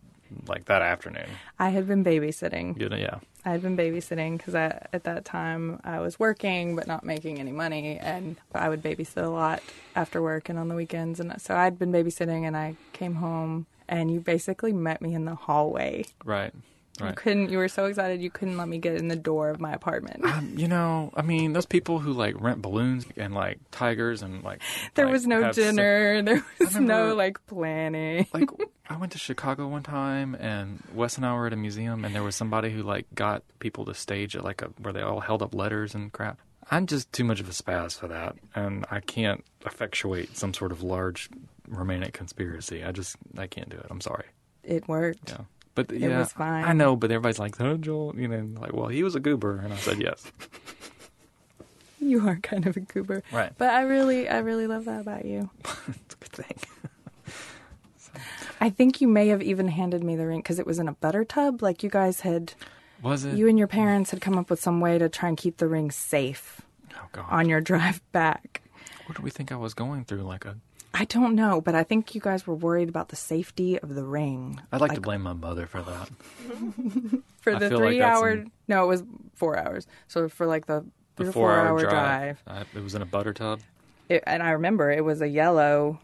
like 0.49 0.65
that 0.67 0.83
afternoon. 0.83 1.29
I 1.59 1.71
had 1.71 1.87
been 1.87 2.05
babysitting. 2.05 2.81
You 2.81 2.89
know, 2.89 2.97
yeah. 2.97 3.19
I 3.45 3.51
had 3.51 3.63
been 3.63 3.77
babysitting 3.77 4.39
because 4.39 4.55
at 4.55 5.05
that 5.05 5.25
time 5.25 5.81
I 5.85 6.01
was 6.01 6.19
working 6.19 6.77
but 6.77 6.87
not 6.87 7.05
making 7.05 7.39
any 7.39 7.53
money, 7.53 7.99
and 7.99 8.37
I 8.55 8.69
would 8.69 8.83
babysit 8.83 9.23
a 9.23 9.29
lot 9.29 9.63
after 9.95 10.23
work 10.23 10.49
and 10.49 10.59
on 10.59 10.69
the 10.69 10.75
weekends. 10.75 11.21
And 11.21 11.41
so 11.41 11.55
I'd 11.55 11.79
been 11.79 11.93
babysitting, 11.93 12.47
and 12.47 12.57
I 12.57 12.77
came 12.93 13.17
home, 13.17 13.67
and 13.89 14.11
you 14.11 14.21
basically 14.21 14.73
met 14.73 15.03
me 15.03 15.15
in 15.15 15.25
the 15.25 15.35
hallway. 15.35 16.07
Right. 16.25 16.55
You 17.01 17.13
couldn't. 17.17 17.51
You 17.51 17.59
were 17.59 17.69
so 17.69 17.87
excited 17.87 18.23
you 18.23 18.31
couldn't 18.31 18.57
let 18.57 18.69
me 18.69 18.79
get 18.79 18.95
in 18.97 19.09
the 19.09 19.17
door 19.17 19.51
of 19.51 19.61
my 19.61 19.73
apartment. 19.73 20.25
Um, 20.25 20.55
you 20.57 20.69
know, 20.69 21.11
I 21.17 21.23
mean, 21.23 21.53
those 21.53 21.67
people 21.67 21.99
who 21.99 22.13
like 22.13 22.41
rent 22.41 22.63
balloons 22.63 23.05
and 23.17 23.35
like 23.35 23.59
tigers 23.73 24.23
and 24.23 24.45
like 24.45 24.61
there 24.95 25.07
like, 25.07 25.13
was 25.13 25.27
no 25.27 25.53
dinner. 25.53 26.23
There 26.23 26.45
was 26.61 26.75
remember- 26.75 27.09
no 27.09 27.15
like 27.15 27.45
planning. 27.47 28.27
like 28.33 28.49
I 28.89 28.97
went 28.97 29.13
to 29.13 29.19
Chicago 29.19 29.67
one 29.67 29.83
time, 29.83 30.35
and 30.37 30.83
Wes 30.95 31.17
and 31.17 31.27
I 31.27 31.35
were 31.35 31.47
at 31.49 31.53
a 31.53 31.57
museum, 31.57 32.05
and 32.05 32.15
there 32.15 32.23
was 32.23 32.37
somebody 32.37 32.71
who 32.71 32.83
like 32.83 33.07
got 33.15 33.43
people 33.59 33.85
to 33.87 33.95
stage 33.95 34.37
it 34.37 34.45
like 34.45 34.63
a 34.63 34.67
where 34.81 34.93
they 34.93 35.03
all 35.03 35.21
held 35.21 35.43
up 35.43 35.55
letters 35.55 35.95
and 35.95 36.13
crap. 36.13 36.39
I'm 36.71 36.87
just 36.87 37.13
too 37.13 37.25
much 37.25 37.41
of 37.41 37.49
a 37.49 37.53
spaz 37.53 37.99
for 37.99 38.09
that, 38.09 38.37
and 38.55 38.87
I 38.91 39.01
can't 39.01 39.45
effectuate 39.67 40.37
some 40.37 40.55
sort 40.55 40.71
of 40.73 40.83
large 40.83 41.29
romantic 41.69 42.13
conspiracy. 42.13 42.85
I 42.85 42.93
just 42.93 43.17
I 43.37 43.47
can't 43.49 43.69
do 43.69 43.77
it. 43.77 43.87
I'm 43.91 44.01
sorry. 44.01 44.27
It 44.63 44.87
worked. 44.89 45.31
Yeah, 45.31 45.45
but 45.75 45.91
yeah, 45.91 46.19
was 46.19 46.33
fine. 46.33 46.65
I 46.65 46.73
know, 46.73 46.97
but 46.97 47.11
everybody's 47.11 47.39
like, 47.39 47.61
"Oh, 47.61 47.77
Joel," 47.77 48.15
you 48.17 48.29
know, 48.29 48.61
like, 48.61 48.73
well, 48.73 48.89
he 48.89 49.03
was 49.03 49.15
a 49.15 49.21
goober, 49.21 49.59
and 49.59 49.73
I 49.73 49.77
said 49.77 50.01
yes. 50.01 50.31
You 52.01 52.29
are 52.29 52.37
kind 52.37 52.67
of 52.67 52.77
a 52.77 52.81
goober, 52.81 53.23
Right. 53.33 53.51
But 53.57 53.71
I 53.71 53.83
really, 53.83 54.29
I 54.29 54.39
really 54.41 54.67
love 54.67 54.85
that 54.85 55.01
about 55.01 55.25
you. 55.25 55.49
it's 55.65 56.15
a 56.15 56.19
good 56.19 56.33
thing. 56.33 56.59
I 58.61 58.69
think 58.69 59.01
you 59.01 59.09
may 59.09 59.29
have 59.29 59.41
even 59.43 59.69
handed 59.69 60.05
me 60.05 60.15
the 60.15 60.27
ring 60.27 60.41
because 60.41 60.59
it 60.59 60.67
was 60.67 60.79
in 60.79 60.87
a 60.87 60.93
butter 60.93 61.25
tub. 61.25 61.63
Like 61.63 61.83
you 61.83 61.89
guys 61.89 62.21
had, 62.21 62.53
Was 63.03 63.25
it? 63.25 63.37
you 63.37 63.49
and 63.49 63.59
your 63.59 63.69
parents 63.69 64.11
had 64.11 64.21
come 64.21 64.37
up 64.37 64.51
with 64.51 64.61
some 64.61 64.81
way 64.81 64.99
to 64.99 65.09
try 65.09 65.31
and 65.31 65.39
keep 65.39 65.57
the 65.57 65.67
ring 65.67 65.91
safe 65.91 66.61
oh 66.95 67.09
God. 67.13 67.25
on 67.31 67.49
your 67.49 67.63
drive 67.63 68.03
back. 68.13 68.61
what 69.07 69.17
do 69.17 69.23
we 69.23 69.31
think 69.31 69.51
I 69.51 69.57
was 69.57 69.73
going 69.73 70.05
through? 70.05 70.23
Like 70.25 70.45
a. 70.45 70.57
I 70.97 71.05
don't 71.07 71.35
know, 71.35 71.61
but 71.61 71.75
I 71.75 71.83
think 71.83 72.15
you 72.15 72.21
guys 72.21 72.47
were 72.47 72.55
worried 72.55 72.89
about 72.89 73.09
the 73.09 73.17
safety 73.17 73.79
of 73.81 73.95
the 73.95 74.05
ring. 74.05 74.61
I'd 74.71 74.81
like, 74.81 74.93
to 74.95 75.01
blame 75.01 75.23
my 75.23 75.33
mother 75.33 75.67
for 75.67 75.83
that. 75.83 76.09
for 77.41 77.59
the 77.59 77.69
feel 77.69 77.79
like 77.81 77.89
three 77.89 78.03
hour. 78.03 78.29
an- 78.29 78.53
No, 78.69 78.85
it 78.85 78.87
was 78.87 79.03
four 79.35 79.59
hours. 79.59 79.87
So 80.09 80.29
for 80.29 80.47
like 80.47 80.67
the 80.67 80.85
The 81.17 81.25
three 81.25 81.33
four, 81.33 81.53
hour, 81.53 81.81
drive, 81.81 81.91
drive. 81.91 82.43
I, 82.47 82.61
it 82.79 82.83
was 82.83 82.95
in 82.95 83.03
a 83.03 83.07
butter 83.07 83.33
tub. 83.33 83.61
It, 84.09 84.23
and 84.27 84.43
I 84.43 84.51
remember 84.51 84.91
it 84.91 85.05
was 85.05 85.21
a 85.21 85.29
yellow. 85.29 85.99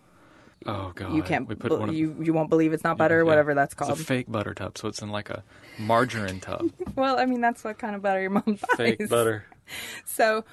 Oh 0.66 0.92
God. 0.94 1.14
you 1.14 1.22
can't. 1.22 1.48
We 1.48 1.54
put 1.54 1.70
one 1.78 1.88
of, 1.88 1.94
you 1.94 2.14
you 2.20 2.32
won't 2.34 2.50
believe 2.50 2.72
it's 2.72 2.84
not 2.84 2.98
butter, 2.98 3.18
Yeah. 3.18 3.24
whatever 3.24 3.54
that's 3.54 3.72
It's 3.72 3.78
called. 3.78 3.92
a 3.98 4.02
fake 4.04 4.26
butter 4.30 4.52
tub, 4.54 4.76
so 4.76 4.88
it's 4.88 5.00
in 5.00 5.10
like 5.10 5.30
a 5.30 5.42
margarine 5.78 6.40
tub. 6.40 6.70
well, 6.96 7.18
I 7.18 7.26
mean 7.26 7.40
that's 7.40 7.62
what 7.64 7.78
kind 7.78 7.94
of 7.94 8.02
butter 8.02 8.20
your 8.20 8.30
mom 8.30 8.42
buys. 8.46 8.60
fake 8.76 9.08
butter. 9.08 9.44
So, 10.04 10.44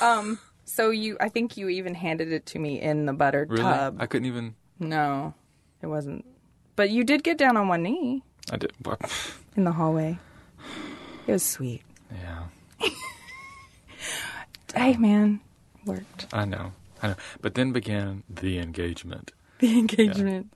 um, 0.00 0.38
so 0.70 0.90
you, 0.90 1.16
I 1.20 1.28
think 1.28 1.56
you 1.56 1.68
even 1.68 1.94
handed 1.94 2.32
it 2.32 2.46
to 2.46 2.58
me 2.58 2.80
in 2.80 3.06
the 3.06 3.12
buttered 3.12 3.50
Really? 3.50 3.62
tub. 3.62 3.96
I 4.00 4.06
couldn't 4.06 4.26
even. 4.26 4.54
No, 4.78 5.34
it 5.82 5.86
wasn't. 5.88 6.24
But 6.76 6.90
you 6.90 7.04
did 7.04 7.22
get 7.22 7.36
down 7.38 7.56
on 7.56 7.68
one 7.68 7.82
knee 7.82 8.22
I 8.52 8.56
did. 8.56 8.72
in 9.56 9.64
the 9.64 9.72
hallway. 9.72 10.18
It 11.26 11.32
was 11.32 11.42
sweet. 11.42 11.82
Yeah, 12.12 12.44
Hey, 14.74 14.96
man, 14.96 15.40
worked 15.84 16.26
I 16.32 16.44
know. 16.44 16.72
I 17.02 17.08
know. 17.08 17.14
But 17.40 17.54
then 17.54 17.72
began 17.72 18.22
the 18.28 18.58
engagement. 18.58 19.32
the 19.58 19.78
engagement. 19.78 20.52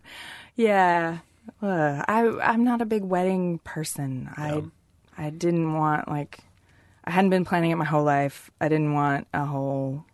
Yeah, 0.56 1.18
Uh, 1.61 2.02
I 2.09 2.26
I'm 2.42 2.64
not 2.64 2.80
a 2.80 2.87
big 2.87 3.02
wedding 3.04 3.59
person. 3.64 4.30
I 4.37 4.62
I 5.18 5.30
didn't 5.30 5.75
want 5.75 6.09
like 6.09 6.40
I 7.04 7.11
hadn't 7.11 7.30
been 7.30 7.44
planning 7.44 7.70
it 7.70 7.76
my 7.76 7.84
whole 7.84 8.04
life. 8.04 8.50
I 8.61 8.68
didn't 8.68 8.94
want 8.94 9.26
a 9.34 9.44
whole 9.44 10.04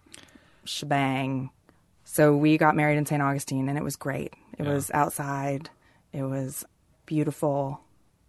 shebang. 0.65 1.51
So 2.05 2.37
we 2.37 2.59
got 2.59 2.75
married 2.75 2.99
in 2.99 3.07
St. 3.07 3.23
Augustine 3.23 3.69
and 3.69 3.79
it 3.79 3.85
was 3.85 3.97
great. 3.97 4.35
It 4.59 4.65
Yeah. 4.65 4.73
was 4.75 4.91
outside. 4.93 5.71
It 6.13 6.23
was 6.25 6.65
beautiful 7.07 7.81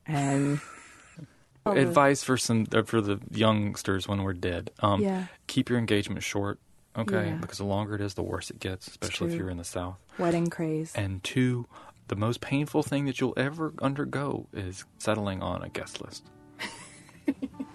and 0.06 0.60
Advice 1.66 2.24
for 2.24 2.38
some 2.38 2.66
uh, 2.74 2.82
for 2.84 3.02
the 3.02 3.20
youngsters 3.32 4.08
when 4.08 4.24
we're 4.24 4.34
dead. 4.34 4.72
Um, 4.80 5.02
Yeah. 5.02 5.26
Keep 5.48 5.70
your 5.70 5.78
engagement 5.78 6.24
short. 6.24 6.60
Okay, 6.98 7.28
Yeah. 7.30 7.36
because 7.36 7.58
the 7.60 7.64
longer 7.66 7.96
it 7.96 8.02
is, 8.02 8.16
the 8.16 8.24
worse 8.24 8.50
it 8.50 8.60
gets, 8.60 8.88
especially 8.88 9.32
if 9.32 9.38
you're 9.40 9.50
in 9.50 9.58
the 9.58 9.64
South. 9.64 9.98
wedding 10.18 10.50
craze. 10.50 10.92
And 10.96 11.24
two, 11.24 11.68
the 12.10 12.16
most 12.16 12.42
painful 12.42 12.84
thing 12.84 13.06
that 13.06 13.20
you'll 13.22 13.34
ever 13.38 13.74
undergo 13.82 14.48
is 14.54 14.84
settling 14.98 15.42
on 15.42 15.62
a 15.64 15.70
guest 15.70 16.02
list. 16.02 16.24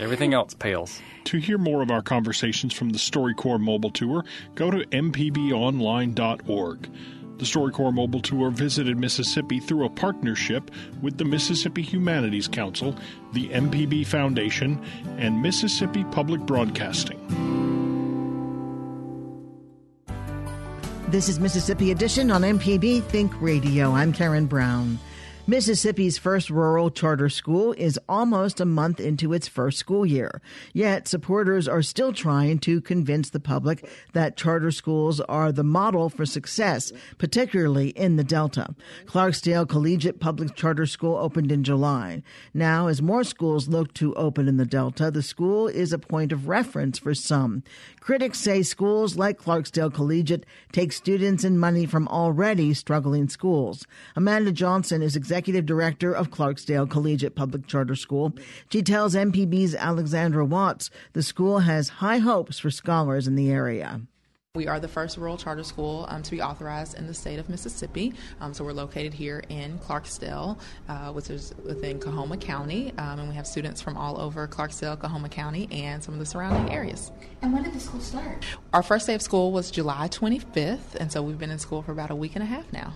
Everything 0.00 0.32
else 0.32 0.54
pales. 0.54 1.02
To 1.24 1.36
hear 1.36 1.58
more 1.58 1.82
of 1.82 1.90
our 1.90 2.00
conversations 2.00 2.72
from 2.72 2.88
the 2.88 2.98
StoryCorps 2.98 3.60
mobile 3.60 3.90
tour, 3.90 4.24
go 4.54 4.70
to 4.70 4.78
mpbonline.org. 4.86 6.90
The 7.36 7.44
StoryCorps 7.44 7.94
mobile 7.94 8.20
tour 8.20 8.50
visited 8.50 8.96
Mississippi 8.96 9.60
through 9.60 9.84
a 9.84 9.90
partnership 9.90 10.70
with 11.02 11.18
the 11.18 11.26
Mississippi 11.26 11.82
Humanities 11.82 12.48
Council, 12.48 12.96
the 13.34 13.48
MPB 13.48 14.06
Foundation, 14.06 14.82
and 15.18 15.42
Mississippi 15.42 16.04
Public 16.04 16.40
Broadcasting. 16.40 17.18
This 21.08 21.28
is 21.28 21.40
Mississippi 21.40 21.90
Edition 21.90 22.30
on 22.30 22.40
MPB 22.40 23.04
Think 23.04 23.38
Radio. 23.42 23.92
I'm 23.92 24.14
Karen 24.14 24.46
Brown. 24.46 24.98
Mississippi's 25.46 26.16
first 26.16 26.48
rural 26.48 26.90
charter 26.90 27.28
school 27.28 27.72
is 27.72 27.98
almost 28.08 28.60
a 28.60 28.64
month 28.64 29.00
into 29.00 29.32
its 29.32 29.48
first 29.48 29.78
school 29.78 30.06
year. 30.06 30.40
Yet 30.72 31.08
supporters 31.08 31.66
are 31.66 31.82
still 31.82 32.12
trying 32.12 32.58
to 32.60 32.80
convince 32.80 33.30
the 33.30 33.40
public 33.40 33.88
that 34.12 34.36
charter 34.36 34.70
schools 34.70 35.18
are 35.22 35.50
the 35.50 35.64
model 35.64 36.08
for 36.08 36.24
success, 36.24 36.92
particularly 37.18 37.88
in 37.88 38.14
the 38.14 38.22
Delta. 38.22 38.74
Clarksdale 39.06 39.68
Collegiate 39.68 40.20
Public 40.20 40.54
Charter 40.54 40.86
School 40.86 41.16
opened 41.16 41.50
in 41.50 41.64
July. 41.64 42.22
Now, 42.54 42.86
as 42.86 43.02
more 43.02 43.24
schools 43.24 43.66
look 43.66 43.92
to 43.94 44.14
open 44.14 44.46
in 44.46 44.56
the 44.56 44.66
Delta, 44.66 45.10
the 45.10 45.22
school 45.22 45.66
is 45.66 45.92
a 45.92 45.98
point 45.98 46.32
of 46.32 46.48
reference 46.48 46.98
for 46.98 47.14
some. 47.14 47.64
Critics 47.98 48.38
say 48.38 48.62
schools 48.62 49.16
like 49.16 49.42
Clarksdale 49.42 49.92
Collegiate 49.92 50.46
take 50.70 50.92
students 50.92 51.42
and 51.44 51.58
money 51.58 51.86
from 51.86 52.06
already 52.08 52.72
struggling 52.72 53.28
schools. 53.28 53.86
Amanda 54.14 54.52
Johnson 54.52 55.02
is 55.02 55.16
executive 55.30 55.64
director 55.64 56.12
of 56.12 56.28
Clarksdale 56.30 56.90
Collegiate 56.90 57.36
Public 57.36 57.64
Charter 57.68 57.94
School. 57.94 58.34
She 58.68 58.82
tells 58.82 59.14
MPB's 59.14 59.76
Alexandra 59.76 60.44
Watts 60.44 60.90
the 61.12 61.22
school 61.22 61.60
has 61.60 61.88
high 61.88 62.18
hopes 62.18 62.58
for 62.58 62.68
scholars 62.68 63.28
in 63.28 63.36
the 63.36 63.48
area. 63.48 64.00
We 64.56 64.66
are 64.66 64.80
the 64.80 64.88
first 64.88 65.18
rural 65.18 65.36
charter 65.36 65.62
school 65.62 66.06
um, 66.08 66.24
to 66.24 66.30
be 66.32 66.42
authorized 66.42 66.98
in 66.98 67.06
the 67.06 67.14
state 67.14 67.38
of 67.38 67.48
Mississippi. 67.48 68.12
Um, 68.40 68.52
so 68.52 68.64
we're 68.64 68.72
located 68.72 69.14
here 69.14 69.44
in 69.48 69.78
Clarksdale, 69.78 70.58
uh, 70.88 71.12
which 71.12 71.30
is 71.30 71.54
within 71.64 72.00
Coahoma 72.00 72.36
County, 72.36 72.92
um, 72.98 73.20
and 73.20 73.28
we 73.28 73.36
have 73.36 73.46
students 73.46 73.80
from 73.80 73.96
all 73.96 74.20
over 74.20 74.48
Clarksdale, 74.48 74.98
Coahoma 74.98 75.28
County, 75.28 75.68
and 75.70 76.02
some 76.02 76.14
of 76.14 76.18
the 76.18 76.26
surrounding 76.26 76.74
areas. 76.74 77.12
And 77.40 77.52
when 77.52 77.62
did 77.62 77.72
the 77.72 77.78
school 77.78 78.00
start? 78.00 78.44
Our 78.72 78.82
first 78.82 79.06
day 79.06 79.14
of 79.14 79.22
school 79.22 79.52
was 79.52 79.70
July 79.70 80.08
25th, 80.08 80.96
and 80.98 81.12
so 81.12 81.22
we've 81.22 81.38
been 81.38 81.52
in 81.52 81.60
school 81.60 81.82
for 81.82 81.92
about 81.92 82.10
a 82.10 82.16
week 82.16 82.34
and 82.34 82.42
a 82.42 82.46
half 82.46 82.72
now. 82.72 82.94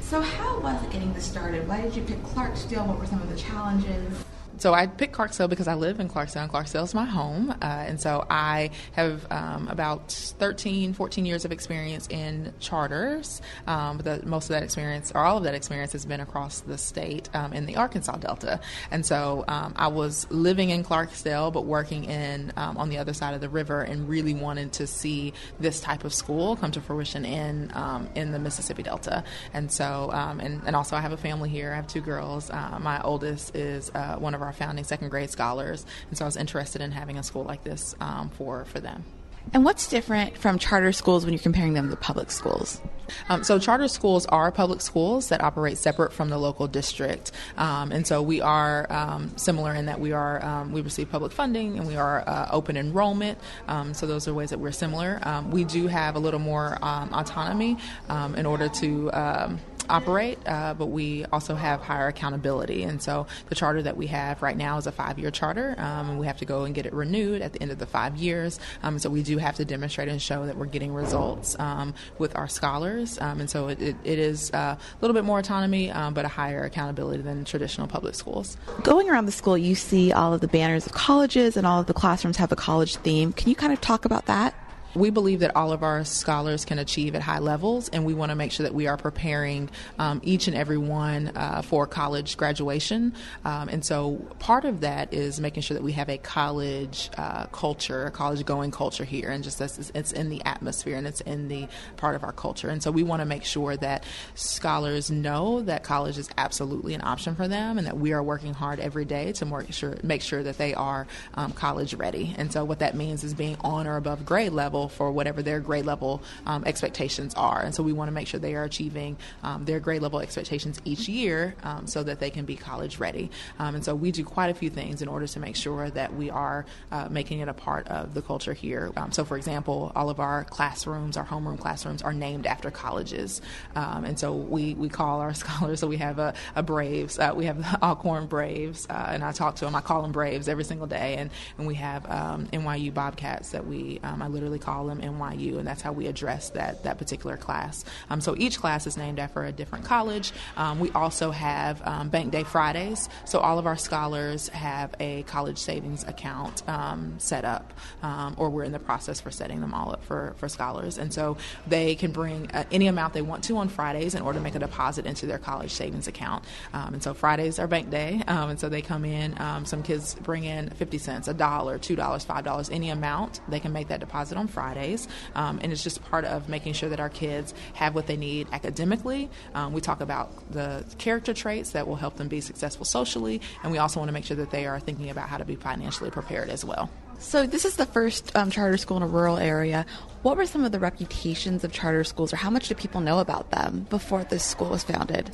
So 0.00 0.20
how 0.20 0.60
was 0.60 0.82
it 0.84 0.90
getting 0.90 1.12
this 1.12 1.24
started? 1.24 1.66
Why 1.66 1.80
did 1.80 1.96
you 1.96 2.02
pick 2.02 2.22
Clarksdale? 2.22 2.86
What 2.86 2.98
were 2.98 3.06
some 3.06 3.20
of 3.22 3.28
the 3.30 3.36
challenges? 3.36 4.24
So 4.58 4.72
I 4.72 4.86
picked 4.86 5.14
Clarksdale 5.14 5.48
because 5.48 5.66
I 5.66 5.74
live 5.74 6.00
in 6.00 6.08
Clarksdale, 6.08 6.42
and 6.42 6.52
Clarksdale 6.52 6.84
is 6.84 6.94
my 6.94 7.04
home. 7.04 7.50
Uh, 7.50 7.56
and 7.60 8.00
so 8.00 8.24
I 8.30 8.70
have 8.92 9.26
um, 9.30 9.68
about 9.68 10.12
13, 10.12 10.94
14 10.94 11.26
years 11.26 11.44
of 11.44 11.52
experience 11.52 12.06
in 12.08 12.52
charters. 12.60 13.42
Um, 13.66 13.98
the, 13.98 14.24
most 14.24 14.44
of 14.44 14.50
that 14.50 14.62
experience, 14.62 15.12
or 15.14 15.22
all 15.22 15.38
of 15.38 15.44
that 15.44 15.54
experience, 15.54 15.92
has 15.92 16.06
been 16.06 16.20
across 16.20 16.60
the 16.60 16.78
state 16.78 17.28
um, 17.34 17.52
in 17.52 17.66
the 17.66 17.76
Arkansas 17.76 18.16
Delta. 18.18 18.60
And 18.90 19.04
so 19.04 19.44
um, 19.48 19.72
I 19.76 19.88
was 19.88 20.30
living 20.30 20.70
in 20.70 20.84
Clarksdale, 20.84 21.52
but 21.52 21.64
working 21.64 22.04
in 22.04 22.52
um, 22.56 22.76
on 22.76 22.88
the 22.90 22.98
other 22.98 23.12
side 23.12 23.34
of 23.34 23.40
the 23.40 23.48
river, 23.48 23.82
and 23.82 24.08
really 24.08 24.34
wanted 24.34 24.72
to 24.74 24.86
see 24.86 25.32
this 25.58 25.80
type 25.80 26.04
of 26.04 26.14
school 26.14 26.56
come 26.56 26.70
to 26.72 26.80
fruition 26.80 27.24
in 27.24 27.72
um, 27.74 28.08
in 28.14 28.30
the 28.30 28.38
Mississippi 28.38 28.84
Delta. 28.84 29.24
And 29.52 29.70
so, 29.70 30.10
and, 30.12 30.62
and 30.64 30.76
also 30.76 30.96
I 30.96 31.00
have 31.00 31.12
a 31.12 31.16
family 31.16 31.48
here. 31.48 31.72
I 31.72 31.76
have 31.76 31.86
two 31.86 32.00
girls. 32.00 32.50
Uh, 32.50 32.78
my 32.80 33.02
oldest 33.02 33.56
is 33.56 33.90
uh, 33.94 34.16
one 34.16 34.34
of 34.34 34.43
our 34.44 34.52
founding 34.52 34.84
second 34.84 35.08
grade 35.08 35.30
scholars, 35.30 35.84
and 36.08 36.18
so 36.18 36.24
I 36.24 36.28
was 36.28 36.36
interested 36.36 36.80
in 36.80 36.90
having 36.92 37.18
a 37.18 37.22
school 37.22 37.44
like 37.44 37.64
this 37.64 37.94
um, 38.00 38.30
for 38.30 38.64
for 38.64 38.80
them. 38.80 39.04
And 39.52 39.64
what's 39.64 39.88
different 39.88 40.38
from 40.38 40.58
charter 40.58 40.92
schools 40.92 41.24
when 41.24 41.34
you're 41.34 41.42
comparing 41.42 41.74
them 41.74 41.90
to 41.90 41.96
public 41.96 42.30
schools? 42.30 42.80
Um, 43.28 43.44
so 43.44 43.58
charter 43.58 43.88
schools 43.88 44.24
are 44.26 44.50
public 44.50 44.80
schools 44.80 45.28
that 45.28 45.42
operate 45.42 45.76
separate 45.76 46.12
from 46.12 46.30
the 46.30 46.38
local 46.38 46.66
district, 46.66 47.32
um, 47.58 47.92
and 47.92 48.06
so 48.06 48.22
we 48.22 48.40
are 48.40 48.90
um, 48.90 49.36
similar 49.36 49.74
in 49.74 49.86
that 49.86 50.00
we 50.00 50.12
are 50.12 50.42
um, 50.42 50.72
we 50.72 50.80
receive 50.80 51.10
public 51.10 51.30
funding 51.30 51.78
and 51.78 51.86
we 51.86 51.96
are 51.96 52.26
uh, 52.26 52.48
open 52.50 52.78
enrollment. 52.78 53.38
Um, 53.68 53.92
so 53.92 54.06
those 54.06 54.26
are 54.26 54.32
ways 54.32 54.50
that 54.50 54.58
we're 54.58 54.72
similar. 54.72 55.20
Um, 55.22 55.50
we 55.50 55.64
do 55.64 55.86
have 55.86 56.16
a 56.16 56.18
little 56.18 56.40
more 56.40 56.78
um, 56.82 57.12
autonomy 57.12 57.76
um, 58.08 58.34
in 58.36 58.46
order 58.46 58.68
to. 58.68 59.58
Operate, 59.88 60.38
uh, 60.46 60.74
but 60.74 60.86
we 60.86 61.24
also 61.26 61.54
have 61.54 61.80
higher 61.80 62.08
accountability. 62.08 62.82
And 62.84 63.02
so 63.02 63.26
the 63.48 63.54
charter 63.54 63.82
that 63.82 63.96
we 63.96 64.06
have 64.08 64.42
right 64.42 64.56
now 64.56 64.78
is 64.78 64.86
a 64.86 64.92
five 64.92 65.18
year 65.18 65.30
charter, 65.30 65.74
um, 65.78 66.10
and 66.10 66.18
we 66.18 66.26
have 66.26 66.38
to 66.38 66.44
go 66.44 66.64
and 66.64 66.74
get 66.74 66.86
it 66.86 66.92
renewed 66.92 67.42
at 67.42 67.52
the 67.52 67.62
end 67.62 67.70
of 67.70 67.78
the 67.78 67.86
five 67.86 68.16
years. 68.16 68.58
Um, 68.82 68.98
so 68.98 69.10
we 69.10 69.22
do 69.22 69.38
have 69.38 69.56
to 69.56 69.64
demonstrate 69.64 70.08
and 70.08 70.20
show 70.20 70.46
that 70.46 70.56
we're 70.56 70.66
getting 70.66 70.94
results 70.94 71.58
um, 71.58 71.94
with 72.18 72.36
our 72.36 72.48
scholars. 72.48 73.20
Um, 73.20 73.40
and 73.40 73.50
so 73.50 73.68
it, 73.68 73.80
it, 73.80 73.96
it 74.04 74.18
is 74.18 74.50
uh, 74.52 74.76
a 74.78 74.98
little 75.00 75.14
bit 75.14 75.24
more 75.24 75.38
autonomy, 75.38 75.90
um, 75.90 76.14
but 76.14 76.24
a 76.24 76.28
higher 76.28 76.64
accountability 76.64 77.22
than 77.22 77.44
traditional 77.44 77.86
public 77.86 78.14
schools. 78.14 78.56
Going 78.82 79.10
around 79.10 79.26
the 79.26 79.32
school, 79.32 79.58
you 79.58 79.74
see 79.74 80.12
all 80.12 80.32
of 80.32 80.40
the 80.40 80.48
banners 80.48 80.86
of 80.86 80.92
colleges 80.92 81.56
and 81.56 81.66
all 81.66 81.80
of 81.80 81.86
the 81.86 81.94
classrooms 81.94 82.36
have 82.38 82.52
a 82.52 82.56
college 82.56 82.96
theme. 82.96 83.32
Can 83.32 83.48
you 83.48 83.56
kind 83.56 83.72
of 83.72 83.80
talk 83.80 84.04
about 84.04 84.26
that? 84.26 84.54
We 84.94 85.10
believe 85.10 85.40
that 85.40 85.56
all 85.56 85.72
of 85.72 85.82
our 85.82 86.04
scholars 86.04 86.64
can 86.64 86.78
achieve 86.78 87.14
at 87.14 87.22
high 87.22 87.40
levels, 87.40 87.88
and 87.88 88.04
we 88.04 88.14
want 88.14 88.30
to 88.30 88.36
make 88.36 88.52
sure 88.52 88.64
that 88.64 88.74
we 88.74 88.86
are 88.86 88.96
preparing 88.96 89.68
um, 89.98 90.20
each 90.22 90.46
and 90.46 90.56
every 90.56 90.78
one 90.78 91.32
uh, 91.34 91.62
for 91.62 91.86
college 91.86 92.36
graduation. 92.36 93.12
Um, 93.44 93.68
and 93.68 93.84
so 93.84 94.16
part 94.38 94.64
of 94.64 94.82
that 94.82 95.12
is 95.12 95.40
making 95.40 95.62
sure 95.64 95.74
that 95.74 95.82
we 95.82 95.92
have 95.92 96.08
a 96.08 96.18
college 96.18 97.10
uh, 97.18 97.46
culture, 97.46 98.06
a 98.06 98.10
college 98.10 98.44
going 98.44 98.70
culture 98.70 99.04
here, 99.04 99.30
and 99.30 99.42
just 99.42 99.58
this, 99.58 99.90
it's 99.94 100.12
in 100.12 100.30
the 100.30 100.42
atmosphere 100.44 100.96
and 100.96 101.06
it's 101.06 101.20
in 101.22 101.48
the 101.48 101.66
part 101.96 102.14
of 102.14 102.22
our 102.22 102.32
culture. 102.32 102.68
And 102.68 102.82
so 102.82 102.90
we 102.90 103.02
want 103.02 103.20
to 103.20 103.26
make 103.26 103.44
sure 103.44 103.76
that 103.78 104.04
scholars 104.34 105.10
know 105.10 105.60
that 105.62 105.82
college 105.82 106.18
is 106.18 106.28
absolutely 106.38 106.94
an 106.94 107.02
option 107.02 107.34
for 107.34 107.48
them, 107.48 107.78
and 107.78 107.86
that 107.86 107.98
we 107.98 108.12
are 108.12 108.22
working 108.22 108.54
hard 108.54 108.78
every 108.78 109.04
day 109.04 109.32
to 109.32 109.44
make 109.44 109.72
sure 109.72 109.96
make 110.02 110.22
sure 110.22 110.42
that 110.42 110.58
they 110.58 110.72
are 110.74 111.06
um, 111.34 111.52
college 111.52 111.94
ready. 111.94 112.34
And 112.38 112.52
so 112.52 112.64
what 112.64 112.78
that 112.78 112.94
means 112.94 113.24
is 113.24 113.34
being 113.34 113.56
on 113.60 113.88
or 113.88 113.96
above 113.96 114.24
grade 114.24 114.52
level 114.52 114.83
for 114.88 115.10
whatever 115.10 115.42
their 115.42 115.60
grade 115.60 115.84
level 115.84 116.22
um, 116.46 116.64
expectations 116.64 117.34
are. 117.34 117.62
And 117.62 117.74
so 117.74 117.82
we 117.82 117.92
want 117.92 118.08
to 118.08 118.12
make 118.12 118.28
sure 118.28 118.40
they 118.40 118.54
are 118.54 118.64
achieving 118.64 119.16
um, 119.42 119.64
their 119.64 119.80
grade 119.80 120.02
level 120.02 120.20
expectations 120.20 120.80
each 120.84 121.08
year 121.08 121.54
um, 121.62 121.86
so 121.86 122.02
that 122.02 122.20
they 122.20 122.30
can 122.30 122.44
be 122.44 122.56
college 122.56 122.98
ready. 122.98 123.30
Um, 123.58 123.76
and 123.76 123.84
so 123.84 123.94
we 123.94 124.12
do 124.12 124.24
quite 124.24 124.50
a 124.50 124.54
few 124.54 124.70
things 124.70 125.02
in 125.02 125.08
order 125.08 125.26
to 125.26 125.40
make 125.40 125.56
sure 125.56 125.90
that 125.90 126.14
we 126.14 126.30
are 126.30 126.66
uh, 126.90 127.08
making 127.10 127.40
it 127.40 127.48
a 127.48 127.54
part 127.54 127.86
of 127.88 128.14
the 128.14 128.22
culture 128.22 128.54
here. 128.54 128.92
Um, 128.96 129.12
so, 129.12 129.24
for 129.24 129.36
example, 129.36 129.92
all 129.94 130.10
of 130.10 130.20
our 130.20 130.44
classrooms, 130.44 131.16
our 131.16 131.24
homeroom 131.24 131.58
classrooms, 131.58 132.02
are 132.02 132.12
named 132.12 132.46
after 132.46 132.70
colleges. 132.70 133.40
And 133.74 134.18
so 134.18 134.32
we, 134.32 134.74
we 134.74 134.88
call 134.88 135.20
our 135.20 135.34
scholars, 135.44 135.80
so 135.80 135.86
we 135.86 135.96
have 135.96 136.18
a, 136.18 136.34
a 136.54 136.62
Braves, 136.62 137.18
uh, 137.18 137.32
we 137.34 137.46
have 137.46 137.58
the 137.58 137.78
Alcorn 137.82 138.26
Braves, 138.26 138.86
uh, 138.88 139.10
and 139.10 139.24
I 139.24 139.32
talk 139.32 139.56
to 139.56 139.64
them, 139.64 139.74
I 139.74 139.80
call 139.80 140.02
them 140.02 140.12
Braves 140.12 140.48
every 140.48 140.64
single 140.64 140.86
day. 140.86 141.16
And, 141.16 141.30
and 141.58 141.66
we 141.66 141.74
have 141.76 142.04
NYU 142.04 142.92
Bobcats 142.92 143.50
that 143.50 143.66
we, 143.66 144.00
I 144.02 144.26
literally 144.28 144.58
call 144.58 144.73
call 144.74 144.86
them 144.86 145.00
NYU, 145.00 145.58
and 145.58 145.66
that's 145.66 145.82
how 145.82 145.92
we 145.92 146.06
address 146.06 146.50
that 146.50 146.82
that 146.82 146.98
particular 146.98 147.36
class. 147.36 147.84
Um, 148.10 148.20
so 148.20 148.34
each 148.36 148.58
class 148.58 148.86
is 148.86 148.96
named 148.96 149.20
after 149.20 149.44
a 149.44 149.52
different 149.52 149.84
college. 149.84 150.32
Um, 150.56 150.80
we 150.80 150.90
also 150.90 151.30
have 151.30 151.80
um, 151.86 152.08
Bank 152.08 152.32
Day 152.32 152.42
Fridays, 152.42 153.08
so 153.24 153.38
all 153.38 153.58
of 153.58 153.66
our 153.66 153.76
scholars 153.76 154.48
have 154.48 154.94
a 154.98 155.22
college 155.24 155.58
savings 155.58 156.02
account 156.04 156.68
um, 156.68 157.14
set 157.18 157.44
up, 157.44 157.72
um, 158.02 158.34
or 158.36 158.50
we're 158.50 158.64
in 158.64 158.72
the 158.72 158.80
process 158.80 159.20
for 159.20 159.30
setting 159.30 159.60
them 159.60 159.72
all 159.72 159.92
up 159.92 160.04
for, 160.04 160.34
for 160.38 160.48
scholars, 160.48 160.98
and 160.98 161.12
so 161.12 161.36
they 161.68 161.94
can 161.94 162.10
bring 162.10 162.50
uh, 162.50 162.64
any 162.72 162.88
amount 162.88 163.14
they 163.14 163.22
want 163.22 163.44
to 163.44 163.56
on 163.56 163.68
Fridays 163.68 164.16
in 164.16 164.22
order 164.22 164.40
to 164.40 164.42
make 164.42 164.56
a 164.56 164.58
deposit 164.58 165.06
into 165.06 165.26
their 165.26 165.38
college 165.38 165.70
savings 165.70 166.08
account. 166.08 166.44
And 166.72 167.02
so 167.02 167.14
Fridays 167.14 167.58
are 167.58 167.66
Bank 167.66 167.90
Day, 167.90 168.22
and 168.26 168.58
so 168.58 168.68
they 168.68 168.82
come 168.82 169.04
in. 169.04 169.36
some 169.64 169.82
kids 169.82 170.14
bring 170.16 170.44
in 170.44 170.70
50 170.70 170.98
cents, 170.98 171.28
a 171.28 171.34
dollar, 171.34 171.78
two 171.78 171.96
dollars, 171.96 172.24
five 172.24 172.44
dollars, 172.44 172.70
any 172.70 172.90
amount 172.90 173.40
they 173.48 173.60
can 173.60 173.72
make 173.72 173.88
that 173.88 174.00
deposit 174.00 174.36
on 174.36 174.48
Friday. 174.48 174.63
Fridays. 174.64 175.08
Um, 175.34 175.60
and 175.62 175.72
it's 175.72 175.82
just 175.82 176.02
part 176.04 176.24
of 176.24 176.48
making 176.48 176.72
sure 176.72 176.88
that 176.88 177.00
our 177.00 177.10
kids 177.10 177.52
have 177.74 177.94
what 177.94 178.06
they 178.06 178.16
need 178.16 178.48
academically. 178.50 179.28
Um, 179.54 179.74
we 179.74 179.82
talk 179.82 180.00
about 180.00 180.30
the 180.52 180.84
character 180.96 181.34
traits 181.34 181.72
that 181.72 181.86
will 181.86 181.96
help 181.96 182.16
them 182.16 182.28
be 182.28 182.40
successful 182.40 182.86
socially, 182.86 183.42
and 183.62 183.70
we 183.70 183.78
also 183.78 184.00
want 184.00 184.08
to 184.08 184.14
make 184.14 184.24
sure 184.24 184.38
that 184.38 184.50
they 184.50 184.66
are 184.66 184.80
thinking 184.80 185.10
about 185.10 185.28
how 185.28 185.36
to 185.36 185.44
be 185.44 185.56
financially 185.56 186.10
prepared 186.10 186.48
as 186.48 186.64
well. 186.64 186.88
So, 187.24 187.46
this 187.46 187.64
is 187.64 187.76
the 187.76 187.86
first 187.86 188.36
um, 188.36 188.50
charter 188.50 188.76
school 188.76 188.98
in 188.98 189.02
a 189.02 189.06
rural 189.08 189.38
area. 189.38 189.86
What 190.22 190.36
were 190.36 190.46
some 190.46 190.64
of 190.64 190.72
the 190.72 190.78
reputations 190.78 191.64
of 191.64 191.72
charter 191.72 192.04
schools, 192.04 192.32
or 192.32 192.36
how 192.36 192.48
much 192.48 192.68
did 192.68 192.78
people 192.78 193.00
know 193.00 193.18
about 193.18 193.50
them 193.50 193.86
before 193.90 194.24
this 194.24 194.42
school 194.42 194.70
was 194.70 194.84
founded? 194.84 195.30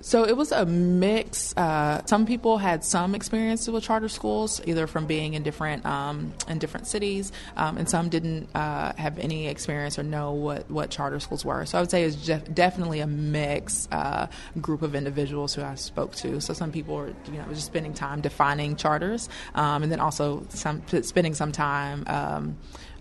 So, 0.00 0.24
it 0.24 0.36
was 0.36 0.50
a 0.50 0.64
mix. 0.64 1.54
Uh, 1.56 2.04
some 2.06 2.26
people 2.26 2.56
had 2.58 2.84
some 2.84 3.14
experience 3.14 3.68
with 3.68 3.84
charter 3.84 4.08
schools, 4.08 4.60
either 4.66 4.86
from 4.86 5.06
being 5.06 5.34
in 5.34 5.42
different 5.42 5.84
um, 5.84 6.32
in 6.48 6.58
different 6.58 6.86
cities, 6.86 7.32
um, 7.56 7.76
and 7.76 7.88
some 7.88 8.08
didn't 8.08 8.48
uh, 8.54 8.94
have 8.96 9.18
any 9.18 9.46
experience 9.46 9.98
or 9.98 10.02
know 10.02 10.32
what, 10.32 10.70
what 10.70 10.90
charter 10.90 11.20
schools 11.20 11.44
were. 11.44 11.66
So, 11.66 11.78
I 11.78 11.82
would 11.82 11.90
say 11.90 12.04
it's 12.04 12.16
def- 12.16 12.52
definitely 12.54 13.00
a 13.00 13.06
mix 13.06 13.88
uh, 13.92 14.26
group 14.60 14.80
of 14.80 14.94
individuals 14.94 15.54
who 15.54 15.62
I 15.62 15.74
spoke 15.74 16.14
to. 16.16 16.40
So, 16.40 16.54
some 16.54 16.72
people 16.72 16.96
were 16.96 17.12
you 17.30 17.38
know 17.38 17.44
just 17.50 17.66
spending 17.66 17.92
time 17.92 18.22
defining 18.22 18.74
charters, 18.74 19.28
um, 19.54 19.82
and 19.82 19.92
then 19.92 20.00
also 20.00 20.46
some 20.48 20.82
spending 21.02 21.25
some 21.34 21.52
time. 21.52 22.04
Um, 22.06 22.56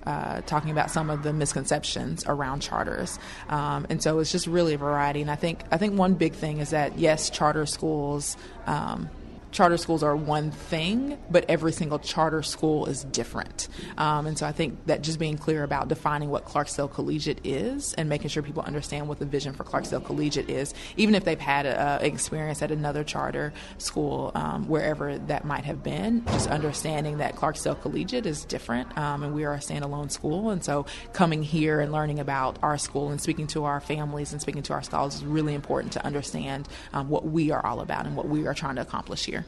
uh, 0.06 0.42
talking 0.42 0.70
about 0.70 0.92
some 0.92 1.10
of 1.10 1.24
the 1.24 1.34
misconceptions 1.34 2.24
around 2.28 2.62
charters, 2.62 3.18
um, 3.50 3.88
and 3.90 4.04
so 4.04 4.20
it's 4.20 4.32
just 4.32 4.46
really 4.46 4.76
a 4.76 4.78
variety. 4.78 5.20
And 5.20 5.32
I 5.32 5.36
think 5.36 5.64
I 5.72 5.78
think 5.78 5.98
one 5.98 6.14
big 6.14 6.34
thing 6.34 6.60
is 6.60 6.70
that 6.70 7.00
yes, 7.00 7.32
charter 7.32 7.66
schools. 7.66 8.38
Um, 8.68 9.10
charter 9.56 9.78
schools 9.78 10.04
are 10.04 10.18
one 10.18 10.52
thing, 10.52 11.18
but 11.32 11.46
every 11.48 11.72
single 11.72 11.98
charter 11.98 12.44
school 12.44 12.88
is 12.88 13.06
different. 13.06 13.70
Um, 13.98 14.28
and 14.28 14.38
so 14.38 14.46
I 14.46 14.52
think 14.52 14.86
that 14.88 15.02
just 15.02 15.18
being 15.18 15.38
clear 15.38 15.64
about 15.64 15.88
defining 15.88 16.30
what 16.30 16.44
Clarksdale 16.44 16.92
Collegiate 16.92 17.40
is 17.46 17.94
and 17.94 18.10
making 18.10 18.28
sure 18.28 18.44
people 18.44 18.64
understand 18.64 19.08
what 19.08 19.18
the 19.20 19.26
vision 19.26 19.54
for 19.54 19.64
Clarksdale 19.64 20.04
Collegiate 20.04 20.50
is, 20.50 20.74
even 20.98 21.16
if 21.16 21.24
they've 21.24 21.40
had 21.40 21.66
an 21.66 22.04
experience 22.04 22.62
at 22.62 22.70
another 22.70 23.06
charter 23.06 23.54
school, 23.78 24.34
um, 24.36 24.68
wherever 24.68 25.18
that 25.18 25.46
might 25.46 25.64
have 25.64 25.82
been, 25.82 26.26
just 26.26 26.50
understanding 26.50 27.20
that 27.20 27.38
Clarksdale 27.38 27.82
Collegiate 27.82 28.26
is 28.26 28.44
different 28.44 28.98
um, 28.98 29.24
and 29.24 29.34
we 29.34 29.46
are 29.46 29.54
a 29.54 29.60
standalone 29.60 30.12
school. 30.12 30.50
And 30.50 30.66
so 30.66 30.86
coming 31.14 31.42
here 31.42 31.80
and 31.80 31.94
learning 31.94 32.20
about 32.20 32.60
our 32.62 32.78
school 32.78 33.10
and 33.10 33.22
speaking 33.22 33.48
to 33.48 33.64
our 33.64 33.80
families 33.80 34.34
and 34.34 34.42
speaking 34.42 34.64
to 34.64 34.74
our 34.74 34.84
scholars 34.84 35.16
is 35.16 35.24
really 35.24 35.54
important 35.54 35.94
to 35.94 36.06
understand 36.06 36.68
um, 36.92 37.08
what 37.08 37.26
we 37.26 37.52
are 37.52 37.66
all 37.66 37.80
about 37.80 38.06
and 38.06 38.18
what 38.18 38.28
we 38.28 38.48
are 38.48 38.54
trying 38.54 38.76
to 38.76 38.82
accomplish 38.82 39.24
here. 39.24 39.45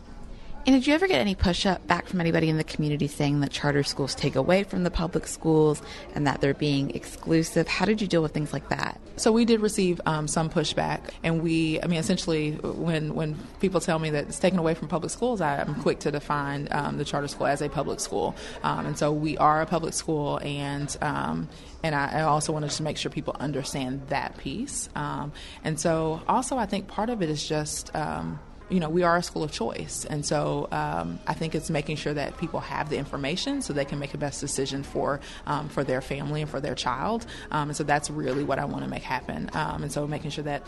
And 0.67 0.75
did 0.75 0.85
you 0.85 0.93
ever 0.93 1.07
get 1.07 1.21
any 1.21 1.33
push 1.33 1.65
up 1.65 1.87
back 1.87 2.07
from 2.07 2.19
anybody 2.19 2.49
in 2.49 2.57
the 2.57 2.63
community 2.65 3.07
saying 3.07 3.39
that 3.39 3.51
charter 3.51 3.83
schools 3.83 4.13
take 4.13 4.35
away 4.35 4.65
from 4.65 4.83
the 4.83 4.91
public 4.91 5.25
schools 5.25 5.81
and 6.13 6.27
that 6.27 6.41
they're 6.41 6.53
being 6.53 6.91
exclusive? 6.91 7.69
How 7.69 7.85
did 7.85 8.01
you 8.01 8.07
deal 8.07 8.21
with 8.21 8.33
things 8.33 8.51
like 8.51 8.67
that? 8.67 8.99
So 9.15 9.31
we 9.31 9.45
did 9.45 9.61
receive 9.61 10.01
um, 10.05 10.27
some 10.27 10.49
pushback, 10.49 11.11
and 11.23 11.41
we, 11.41 11.81
I 11.81 11.87
mean, 11.87 11.99
essentially, 11.99 12.51
when 12.51 13.15
when 13.15 13.35
people 13.61 13.79
tell 13.79 13.97
me 13.97 14.09
that 14.09 14.25
it's 14.25 14.39
taken 14.39 14.59
away 14.59 14.73
from 14.73 14.89
public 14.89 15.09
schools, 15.09 15.39
I, 15.39 15.61
am 15.61 15.73
quick 15.75 15.99
to 15.99 16.11
define 16.11 16.67
um, 16.71 16.97
the 16.97 17.05
charter 17.05 17.29
school 17.29 17.47
as 17.47 17.61
a 17.61 17.69
public 17.69 18.01
school, 18.01 18.35
um, 18.61 18.87
and 18.87 18.97
so 18.97 19.13
we 19.13 19.37
are 19.37 19.61
a 19.61 19.65
public 19.65 19.93
school, 19.93 20.37
and 20.43 20.95
um, 21.01 21.47
and 21.81 21.95
I, 21.95 22.19
I, 22.19 22.21
also 22.23 22.51
wanted 22.51 22.71
to 22.71 22.83
make 22.83 22.97
sure 22.97 23.09
people 23.09 23.37
understand 23.39 24.05
that 24.09 24.37
piece. 24.37 24.89
Um, 24.95 25.31
and 25.63 25.79
so, 25.79 26.21
also, 26.27 26.57
I 26.57 26.65
think 26.65 26.89
part 26.89 27.09
of 27.09 27.21
it 27.21 27.29
is 27.29 27.47
just 27.47 27.95
um, 27.95 28.39
you 28.69 28.79
know, 28.79 28.89
we 28.89 29.03
are 29.03 29.17
a 29.17 29.23
school 29.23 29.43
of 29.43 29.51
choice. 29.51 30.05
And 30.05 30.25
so 30.25 30.67
um, 30.71 31.19
I 31.25 31.33
think 31.33 31.55
it's 31.55 31.69
making 31.69 31.95
sure 31.97 32.13
that 32.13 32.37
people 32.37 32.59
have 32.59 32.89
the 32.89 32.97
information 32.97 33.61
so 33.61 33.73
they 33.73 33.85
can 33.85 33.99
make 33.99 34.11
the 34.11 34.17
best 34.17 34.41
decision 34.41 34.83
for 34.83 35.19
um, 35.45 35.69
for 35.69 35.83
their 35.83 36.01
family 36.01 36.41
and 36.41 36.49
for 36.49 36.59
their 36.59 36.75
child. 36.75 37.25
Um, 37.51 37.69
and 37.69 37.77
so 37.77 37.83
that's 37.83 38.09
really 38.09 38.43
what 38.43 38.59
I 38.59 38.65
want 38.65 38.83
to 38.83 38.89
make 38.89 39.03
happen. 39.03 39.49
Um, 39.53 39.83
and 39.83 39.91
so 39.91 40.05
making 40.07 40.31
sure 40.31 40.43
that 40.43 40.63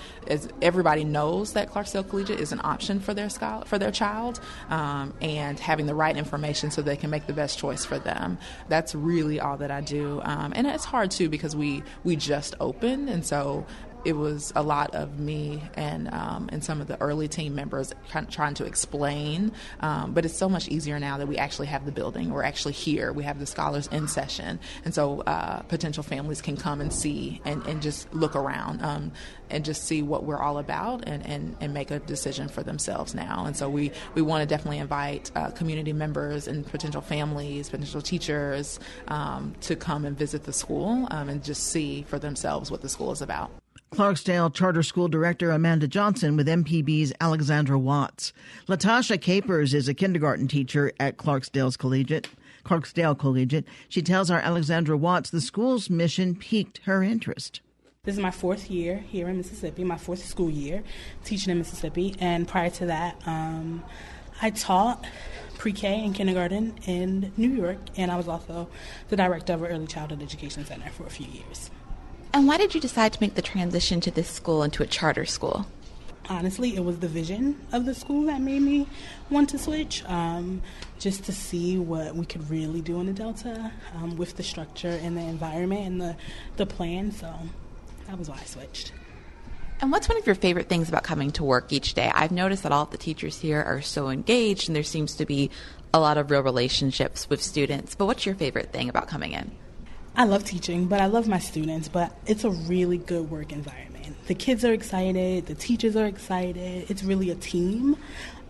everybody 0.62 1.04
knows 1.04 1.54
that 1.54 1.72
Clarksdale 1.72 2.08
Collegiate 2.08 2.40
is 2.40 2.52
an 2.52 2.62
option 2.64 3.00
for 3.00 3.14
their 3.14 3.30
for 3.30 3.78
their 3.78 3.92
child 3.92 4.40
um, 4.70 5.14
and 5.22 5.60
having 5.60 5.86
the 5.86 5.96
right 5.96 6.16
information 6.16 6.72
so 6.72 6.82
they 6.82 6.96
can 6.96 7.10
make 7.10 7.28
the 7.28 7.34
best 7.34 7.60
choice 7.60 7.86
for 7.86 8.00
them. 8.00 8.38
That's 8.70 8.96
really 8.96 9.40
all 9.40 9.58
that 9.58 9.72
I 9.72 9.82
do. 9.82 10.22
Um, 10.24 10.54
and 10.56 10.68
it's 10.68 10.86
hard 10.86 11.12
too 11.12 11.30
because 11.30 11.56
we, 11.56 11.84
we 12.04 12.16
just 12.16 12.56
opened. 12.60 13.10
And 13.10 13.26
so 13.26 13.66
it 14.06 14.14
was 14.14 14.52
a 14.56 14.64
lot 14.64 14.94
of 14.96 15.20
me 15.20 15.62
and 15.76 16.12
um, 16.14 16.50
and 16.52 16.64
some 16.64 16.82
of 16.82 16.88
the 16.88 17.00
early 17.02 17.28
team 17.28 17.56
members 17.56 17.94
trying 18.30 18.54
to 18.56 18.66
explain. 18.66 19.52
Um, 19.82 20.14
but 20.14 20.26
it's 20.26 20.38
so 20.38 20.50
much 20.50 20.68
easier 20.68 21.00
now 21.00 21.18
that 21.18 21.28
we 21.28 21.38
actually 21.38 21.68
have 21.68 21.86
the 21.86 21.92
building. 21.92 22.32
We're 22.32 22.44
actually 22.44 22.74
here. 22.74 23.12
We 23.12 23.24
have 23.24 23.40
the 23.40 23.46
scholars 23.46 23.88
in 23.88 24.08
session, 24.08 24.60
and 24.86 24.94
so 24.94 25.22
uh, 25.22 25.62
potential 25.64 26.04
families 26.04 26.42
can 26.42 26.58
come 26.58 26.82
and 26.82 26.92
see 26.92 27.42
and, 27.46 27.66
and 27.66 27.82
just 27.82 28.14
look 28.14 28.36
around 28.36 28.82
um, 28.82 29.12
and 29.50 29.66
just 29.66 29.84
see 29.84 30.02
what 30.02 30.24
we're 30.24 30.42
all 30.42 30.58
about 30.58 31.08
and, 31.08 31.26
and, 31.26 31.56
and 31.60 31.74
make 31.74 31.92
a 31.92 32.00
decision 32.00 32.48
for 32.48 32.64
themselves 32.64 33.16
now. 33.16 33.46
And 33.46 33.56
so 33.56 33.70
we, 33.70 33.92
we 34.14 34.22
want 34.22 34.42
to 34.42 34.48
definitely 34.48 34.80
invite 34.80 35.32
uh, 35.36 35.52
community 35.52 35.94
members 35.94 36.48
and 36.48 36.66
potential 36.66 37.02
families, 37.02 37.70
potential 37.70 38.02
teachers 38.02 38.80
um, 39.08 39.56
to 39.62 39.76
come 39.76 40.06
and 40.06 40.18
visit 40.18 40.44
the 40.44 40.54
school 40.54 41.08
um, 41.12 41.30
and 41.30 41.44
just 41.44 41.64
see 41.64 42.04
for 42.04 42.20
themselves 42.20 42.72
what 42.72 42.82
the 42.82 42.90
school 42.90 43.12
is 43.12 43.22
about. 43.22 43.52
Clarksdale 43.92 44.54
Charter 44.54 44.84
School 44.84 45.08
Director 45.08 45.50
Amanda 45.50 45.88
Johnson 45.88 46.38
with 46.38 46.48
MPB's 46.48 47.12
Alexandra 47.20 47.78
Watts. 47.78 48.32
LaTasha 48.68 49.20
Capers 49.20 49.74
is 49.74 49.88
a 49.88 49.96
kindergarten 49.96 50.48
teacher 50.48 50.92
at 51.00 51.18
Clarksdale's 51.18 51.76
Collegiate. 51.76 52.28
Clarksdale 52.64 53.18
Collegiate. 53.18 53.66
She 53.90 54.04
tells 54.04 54.30
our 54.30 54.40
Alexandra 54.40 54.96
Watts 54.96 55.32
the 55.32 55.42
school's 55.42 55.90
mission 55.90 56.36
piqued 56.36 56.82
her 56.86 57.02
interest. 57.02 57.62
This 58.04 58.16
is 58.16 58.22
my 58.22 58.32
fourth 58.32 58.70
year 58.70 58.98
here 58.98 59.28
in 59.28 59.38
Mississippi, 59.38 59.84
my 59.84 59.98
fourth 59.98 60.24
school 60.24 60.52
year 60.52 60.84
teaching 61.24 61.52
in 61.52 61.58
Mississippi. 61.58 62.16
And 62.20 62.48
prior 62.48 62.70
to 62.70 62.86
that, 62.86 63.20
um, 63.26 63.84
I 64.40 64.52
taught 64.52 65.04
pre 65.58 65.74
K 65.74 66.06
and 66.06 66.14
kindergarten 66.14 66.76
in 66.86 67.34
New 67.38 67.50
York, 67.50 67.80
and 67.98 68.12
I 68.12 68.18
was 68.18 68.28
also 68.28 68.70
the 69.10 69.18
director 69.18 69.54
of 69.54 69.64
an 69.64 69.72
early 69.72 69.88
childhood 69.88 70.22
education 70.22 70.64
center 70.64 70.90
for 70.92 71.08
a 71.08 71.10
few 71.10 71.28
years. 71.28 71.72
And 72.34 72.48
why 72.48 72.58
did 72.58 72.76
you 72.76 72.82
decide 72.82 73.14
to 73.14 73.22
make 73.22 73.36
the 73.36 73.42
transition 73.42 74.02
to 74.02 74.12
this 74.12 74.30
school 74.30 74.64
into 74.64 74.84
a 74.84 74.88
charter 74.88 75.26
school? 75.26 75.66
honestly, 76.30 76.76
it 76.76 76.84
was 76.84 77.00
the 77.00 77.08
vision 77.08 77.60
of 77.72 77.86
the 77.86 77.94
school 77.94 78.26
that 78.26 78.40
made 78.40 78.62
me 78.62 78.88
want 79.30 79.50
to 79.50 79.58
switch, 79.58 80.04
um, 80.06 80.62
just 81.00 81.24
to 81.26 81.32
see 81.32 81.78
what 81.78 82.16
we 82.16 82.26
could 82.26 82.48
really 82.50 82.82
do 82.82 83.00
in 83.00 83.08
the 83.08 83.14
Delta 83.14 83.72
um, 83.96 84.16
with 84.16 84.38
the 84.38 84.44
structure 84.44 85.00
and 85.02 85.18
the 85.18 85.22
environment 85.22 85.86
and 85.86 86.02
the, 86.02 86.16
the 86.58 86.66
plan. 86.66 87.12
So 87.12 87.34
that 88.08 88.18
was 88.18 88.30
why 88.30 88.38
I 88.40 88.46
switched. 88.46 88.94
And 89.82 89.92
what's 89.92 90.10
one 90.10 90.18
of 90.18 90.26
your 90.26 90.36
favorite 90.36 90.68
things 90.68 90.90
about 90.90 91.04
coming 91.04 91.32
to 91.32 91.44
work 91.44 91.72
each 91.72 91.94
day? 91.94 92.12
I've 92.14 92.32
noticed 92.32 92.64
that 92.64 92.72
all 92.72 92.84
of 92.84 92.92
the 92.92 92.98
teachers 92.98 93.40
here 93.40 93.62
are 93.62 93.82
so 93.82 94.10
engaged, 94.10 94.70
and 94.70 94.76
there 94.76 94.84
seems 94.84 95.16
to 95.16 95.26
be 95.26 95.50
a 95.94 96.00
lot 96.00 96.18
of 96.18 96.30
real 96.30 96.44
relationships 96.44 97.30
with 97.30 97.42
students. 97.42 97.96
But 97.96 98.06
what's 98.06 98.26
your 98.26 98.36
favorite 98.36 98.72
thing 98.72 98.90
about 98.90 99.08
coming 99.08 99.32
in? 99.32 99.52
I 100.20 100.26
love 100.26 100.44
teaching, 100.44 100.86
but 100.86 101.02
I 101.02 101.08
love 101.08 101.28
my 101.28 101.40
students, 101.40 101.88
but 101.88 102.16
it's 102.28 102.44
a 102.44 102.52
really 102.52 103.00
good 103.00 103.32
work 103.32 103.52
environment 103.52 103.90
the 104.30 104.36
kids 104.36 104.64
are 104.64 104.72
excited, 104.72 105.48
the 105.48 105.56
teachers 105.56 105.96
are 105.96 106.06
excited. 106.06 106.90
It's 106.90 107.04
really 107.04 107.32
a 107.32 107.36
team. 107.36 107.98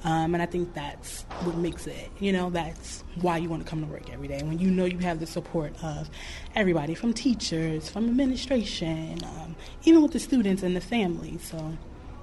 Um, 0.03 0.33
and 0.33 0.43
I 0.43 0.45
think 0.45 0.73
that's 0.73 1.23
what 1.43 1.55
makes 1.55 1.87
it, 1.87 2.11
you 2.19 2.33
know, 2.33 2.49
that's 2.49 3.03
why 3.21 3.37
you 3.37 3.47
want 3.47 3.63
to 3.63 3.69
come 3.69 3.81
to 3.81 3.87
work 3.87 4.11
every 4.11 4.27
day. 4.27 4.41
When 4.43 4.59
you 4.59 4.69
know 4.71 4.83
you 4.83 4.97
have 4.99 5.21
the 5.21 5.25
support 5.25 5.73
of 5.81 6.09
everybody 6.53 6.95
from 6.95 7.13
teachers, 7.13 7.89
from 7.89 8.09
administration, 8.09 9.19
um, 9.23 9.55
even 9.85 10.01
with 10.01 10.11
the 10.11 10.19
students 10.19 10.63
and 10.63 10.75
the 10.75 10.81
families. 10.81 11.49
So 11.49 11.77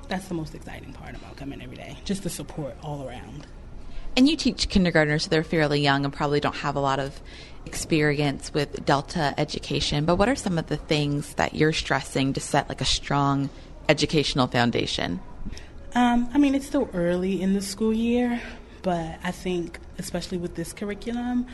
that's 0.08 0.28
the 0.28 0.34
most 0.34 0.54
exciting 0.54 0.92
part 0.92 1.16
about 1.16 1.36
coming 1.36 1.62
every 1.62 1.76
day, 1.76 1.96
just 2.04 2.22
the 2.22 2.30
support 2.30 2.76
all 2.82 3.08
around. 3.08 3.46
And 4.18 4.28
you 4.28 4.36
teach 4.36 4.68
kindergartners, 4.68 5.24
so 5.24 5.30
they're 5.30 5.44
fairly 5.44 5.80
young 5.80 6.04
and 6.04 6.12
probably 6.12 6.40
don't 6.40 6.56
have 6.56 6.76
a 6.76 6.80
lot 6.80 6.98
of 6.98 7.20
experience 7.66 8.54
with 8.54 8.84
Delta 8.84 9.34
education, 9.36 10.04
but 10.04 10.16
what 10.16 10.28
are 10.28 10.36
some 10.36 10.58
of 10.58 10.68
the 10.68 10.76
things 10.76 11.34
that 11.34 11.54
you're 11.54 11.72
stressing 11.72 12.32
to 12.34 12.40
set 12.40 12.68
like 12.68 12.80
a 12.80 12.86
strong 12.86 13.50
educational 13.88 14.46
foundation? 14.46 15.20
Um, 15.94 16.28
I 16.32 16.38
mean, 16.38 16.54
it's 16.54 16.66
still 16.66 16.88
early 16.92 17.40
in 17.40 17.54
the 17.54 17.62
school 17.62 17.92
year, 17.92 18.40
but 18.82 19.18
I 19.22 19.30
think, 19.30 19.78
especially 19.98 20.38
with 20.38 20.54
this 20.54 20.72
curriculum, 20.72 21.46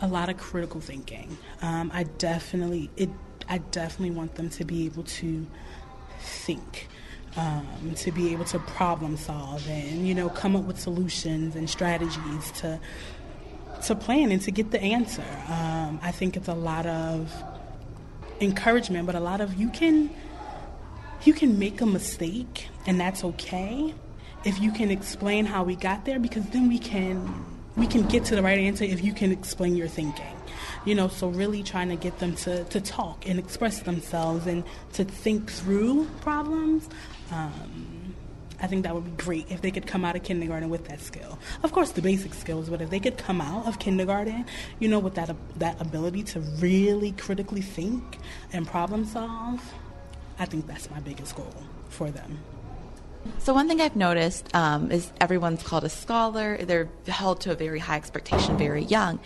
a 0.00 0.08
lot 0.08 0.28
of 0.28 0.36
critical 0.36 0.80
thinking. 0.80 1.38
Um, 1.62 1.90
I 1.94 2.02
definitely, 2.04 2.90
it, 2.96 3.10
I 3.48 3.58
definitely 3.58 4.14
want 4.14 4.34
them 4.34 4.50
to 4.50 4.64
be 4.64 4.84
able 4.86 5.04
to 5.04 5.46
think. 6.20 6.88
Um, 7.36 7.92
to 7.96 8.12
be 8.12 8.32
able 8.32 8.46
to 8.46 8.58
problem 8.60 9.18
solve 9.18 9.68
and 9.68 10.08
you 10.08 10.14
know 10.14 10.30
come 10.30 10.56
up 10.56 10.64
with 10.64 10.80
solutions 10.80 11.54
and 11.54 11.68
strategies 11.68 12.50
to 12.52 12.80
to 13.86 13.94
plan 13.94 14.32
and 14.32 14.42
to 14.42 14.50
get 14.50 14.70
the 14.70 14.80
answer. 14.80 15.24
Um, 15.48 16.00
I 16.02 16.10
think 16.12 16.36
it's 16.36 16.48
a 16.48 16.54
lot 16.54 16.86
of 16.86 17.32
encouragement, 18.40 19.06
but 19.06 19.14
a 19.14 19.20
lot 19.20 19.40
of 19.40 19.54
you 19.54 19.70
can 19.70 20.10
you 21.24 21.32
can 21.32 21.58
make 21.58 21.80
a 21.80 21.86
mistake 21.86 22.68
and 22.86 23.00
that's 23.00 23.24
okay 23.24 23.94
if 24.44 24.60
you 24.60 24.70
can 24.70 24.90
explain 24.90 25.44
how 25.44 25.64
we 25.64 25.74
got 25.74 26.04
there 26.04 26.20
because 26.20 26.44
then 26.50 26.68
we 26.68 26.78
can 26.78 27.44
we 27.76 27.86
can 27.86 28.06
get 28.06 28.24
to 28.24 28.36
the 28.36 28.42
right 28.42 28.58
answer 28.58 28.84
if 28.84 29.02
you 29.02 29.12
can 29.12 29.32
explain 29.32 29.76
your 29.76 29.88
thinking 29.88 30.36
you 30.84 30.94
know 30.94 31.08
so 31.08 31.28
really 31.28 31.62
trying 31.62 31.88
to 31.88 31.96
get 31.96 32.18
them 32.18 32.34
to, 32.36 32.64
to 32.64 32.80
talk 32.80 33.26
and 33.26 33.38
express 33.38 33.80
themselves 33.80 34.46
and 34.46 34.62
to 34.92 35.04
think 35.04 35.50
through 35.50 36.06
problems 36.20 36.88
um, 37.32 37.95
I 38.60 38.66
think 38.66 38.84
that 38.84 38.94
would 38.94 39.04
be 39.04 39.22
great 39.22 39.50
if 39.50 39.60
they 39.60 39.70
could 39.70 39.86
come 39.86 40.04
out 40.04 40.16
of 40.16 40.22
kindergarten 40.22 40.70
with 40.70 40.88
that 40.88 41.00
skill. 41.00 41.38
Of 41.62 41.72
course, 41.72 41.92
the 41.92 42.02
basic 42.02 42.32
skills, 42.34 42.68
but 42.68 42.80
if 42.80 42.90
they 42.90 43.00
could 43.00 43.18
come 43.18 43.40
out 43.40 43.66
of 43.66 43.78
kindergarten, 43.78 44.46
you 44.78 44.88
know, 44.88 44.98
with 44.98 45.14
that 45.14 45.34
that 45.56 45.80
ability 45.80 46.22
to 46.24 46.40
really 46.40 47.12
critically 47.12 47.60
think 47.60 48.18
and 48.52 48.66
problem 48.66 49.04
solve, 49.04 49.74
I 50.38 50.46
think 50.46 50.66
that's 50.66 50.90
my 50.90 51.00
biggest 51.00 51.36
goal 51.36 51.54
for 51.88 52.10
them. 52.10 52.38
So 53.38 53.52
one 53.52 53.66
thing 53.68 53.80
I've 53.80 53.96
noticed 53.96 54.54
um, 54.54 54.92
is 54.92 55.10
everyone's 55.20 55.62
called 55.62 55.82
a 55.84 55.88
scholar. 55.88 56.58
They're 56.58 56.88
held 57.08 57.40
to 57.42 57.52
a 57.52 57.56
very 57.56 57.80
high 57.80 57.96
expectation 57.96 58.56
very 58.56 58.84
young, 58.84 59.18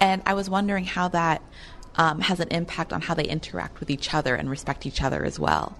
and 0.00 0.22
I 0.26 0.34
was 0.34 0.48
wondering 0.48 0.84
how 0.84 1.08
that 1.08 1.42
um, 1.96 2.20
has 2.20 2.40
an 2.40 2.48
impact 2.48 2.92
on 2.92 3.00
how 3.00 3.14
they 3.14 3.24
interact 3.24 3.80
with 3.80 3.90
each 3.90 4.14
other 4.14 4.34
and 4.34 4.48
respect 4.50 4.86
each 4.86 5.02
other 5.02 5.24
as 5.24 5.40
well. 5.40 5.76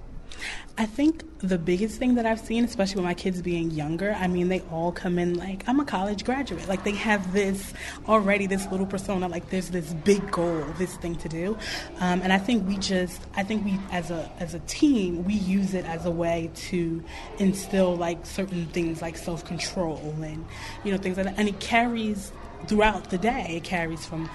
I 0.78 0.84
think 0.84 1.22
the 1.38 1.56
biggest 1.56 1.98
thing 1.98 2.16
that 2.16 2.26
I've 2.26 2.40
seen, 2.40 2.64
especially 2.64 2.96
with 2.96 3.06
my 3.06 3.14
kids 3.14 3.40
being 3.40 3.70
younger, 3.70 4.12
I 4.12 4.26
mean, 4.26 4.48
they 4.48 4.60
all 4.70 4.92
come 4.92 5.18
in 5.18 5.34
like, 5.34 5.66
I'm 5.66 5.80
a 5.80 5.86
college 5.86 6.22
graduate. 6.24 6.68
Like, 6.68 6.84
they 6.84 6.92
have 6.92 7.32
this 7.32 7.72
already, 8.06 8.46
this 8.46 8.66
little 8.70 8.84
persona, 8.84 9.26
like, 9.28 9.48
there's 9.48 9.70
this 9.70 9.94
big 9.94 10.30
goal, 10.30 10.64
this 10.76 10.94
thing 10.96 11.16
to 11.16 11.28
do. 11.30 11.56
Um, 12.00 12.20
and 12.20 12.30
I 12.30 12.38
think 12.38 12.68
we 12.68 12.76
just, 12.76 13.22
I 13.34 13.42
think 13.42 13.64
we, 13.64 13.78
as 13.90 14.10
a, 14.10 14.30
as 14.38 14.52
a 14.52 14.58
team, 14.60 15.24
we 15.24 15.34
use 15.34 15.72
it 15.72 15.86
as 15.86 16.04
a 16.04 16.10
way 16.10 16.50
to 16.54 17.02
instill, 17.38 17.96
like, 17.96 18.26
certain 18.26 18.66
things 18.66 19.00
like 19.00 19.16
self 19.16 19.46
control 19.46 20.14
and, 20.22 20.44
you 20.84 20.92
know, 20.92 20.98
things 20.98 21.16
like 21.16 21.24
that. 21.24 21.38
And 21.38 21.48
it 21.48 21.58
carries 21.58 22.32
throughout 22.66 23.08
the 23.08 23.18
day, 23.18 23.54
it 23.56 23.64
carries 23.64 24.04
from, 24.04 24.28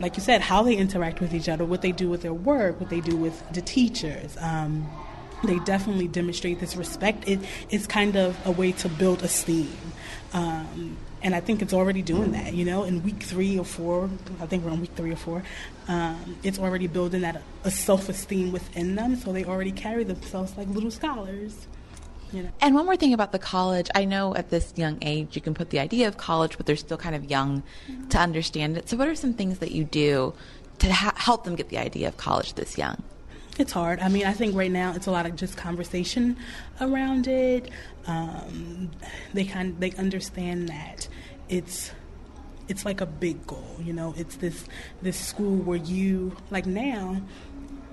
like 0.00 0.16
you 0.16 0.22
said, 0.22 0.40
how 0.40 0.62
they 0.62 0.76
interact 0.76 1.20
with 1.20 1.34
each 1.34 1.48
other, 1.50 1.64
what 1.64 1.82
they 1.82 1.92
do 1.92 2.08
with 2.08 2.22
their 2.22 2.34
work, 2.34 2.80
what 2.80 2.88
they 2.88 3.00
do 3.00 3.16
with 3.16 3.42
the 3.52 3.60
teachers. 3.62 4.36
Um, 4.40 4.88
they 5.44 5.58
definitely 5.60 6.08
demonstrate 6.08 6.60
this 6.60 6.76
respect. 6.76 7.28
It, 7.28 7.40
it's 7.70 7.86
kind 7.86 8.16
of 8.16 8.36
a 8.46 8.50
way 8.50 8.72
to 8.72 8.88
build 8.88 9.22
esteem. 9.22 9.76
Um, 10.32 10.96
and 11.22 11.34
I 11.34 11.40
think 11.40 11.62
it's 11.62 11.72
already 11.72 12.02
doing 12.02 12.32
that. 12.32 12.54
You 12.54 12.64
know, 12.64 12.84
in 12.84 13.02
week 13.02 13.22
three 13.22 13.58
or 13.58 13.64
four, 13.64 14.10
I 14.40 14.46
think 14.46 14.64
we're 14.64 14.70
on 14.70 14.80
week 14.80 14.92
three 14.94 15.12
or 15.12 15.16
four. 15.16 15.42
Um, 15.88 16.36
it's 16.42 16.58
already 16.58 16.86
building 16.86 17.22
that 17.22 17.42
a 17.64 17.70
self-esteem 17.70 18.52
within 18.52 18.94
them, 18.94 19.16
so 19.16 19.32
they 19.32 19.44
already 19.44 19.72
carry 19.72 20.04
themselves 20.04 20.56
like 20.56 20.68
little 20.68 20.90
scholars. 20.90 21.66
You 22.32 22.42
know. 22.42 22.50
And 22.60 22.74
one 22.74 22.84
more 22.84 22.96
thing 22.96 23.14
about 23.14 23.32
the 23.32 23.38
college, 23.38 23.88
I 23.94 24.04
know 24.04 24.34
at 24.34 24.50
this 24.50 24.72
young 24.76 24.98
age 25.00 25.36
you 25.36 25.42
can 25.42 25.54
put 25.54 25.70
the 25.70 25.78
idea 25.78 26.08
of 26.08 26.16
college, 26.16 26.56
but 26.56 26.66
they're 26.66 26.76
still 26.76 26.96
kind 26.96 27.14
of 27.14 27.30
young 27.30 27.62
mm-hmm. 27.88 28.08
to 28.08 28.18
understand 28.18 28.76
it. 28.76 28.88
So, 28.88 28.96
what 28.96 29.08
are 29.08 29.14
some 29.14 29.32
things 29.32 29.58
that 29.58 29.72
you 29.72 29.84
do 29.84 30.34
to 30.78 30.92
ha- 30.92 31.14
help 31.16 31.44
them 31.44 31.54
get 31.54 31.68
the 31.68 31.78
idea 31.78 32.08
of 32.08 32.16
college 32.16 32.54
this 32.54 32.76
young? 32.76 33.02
It's 33.58 33.72
hard. 33.72 34.00
I 34.00 34.08
mean, 34.08 34.26
I 34.26 34.32
think 34.32 34.54
right 34.54 34.70
now 34.70 34.92
it's 34.94 35.06
a 35.06 35.10
lot 35.10 35.24
of 35.24 35.34
just 35.34 35.56
conversation 35.56 36.36
around 36.80 37.26
it. 37.26 37.70
Um, 38.06 38.90
they 39.32 39.44
kind 39.44 39.78
they 39.80 39.92
understand 39.92 40.68
that 40.68 41.08
it's 41.48 41.90
it's 42.68 42.84
like 42.84 43.00
a 43.00 43.06
big 43.06 43.46
goal. 43.46 43.76
You 43.82 43.94
know, 43.94 44.14
it's 44.16 44.36
this 44.36 44.64
this 45.00 45.18
school 45.18 45.56
where 45.56 45.78
you 45.78 46.36
like 46.50 46.66
now 46.66 47.22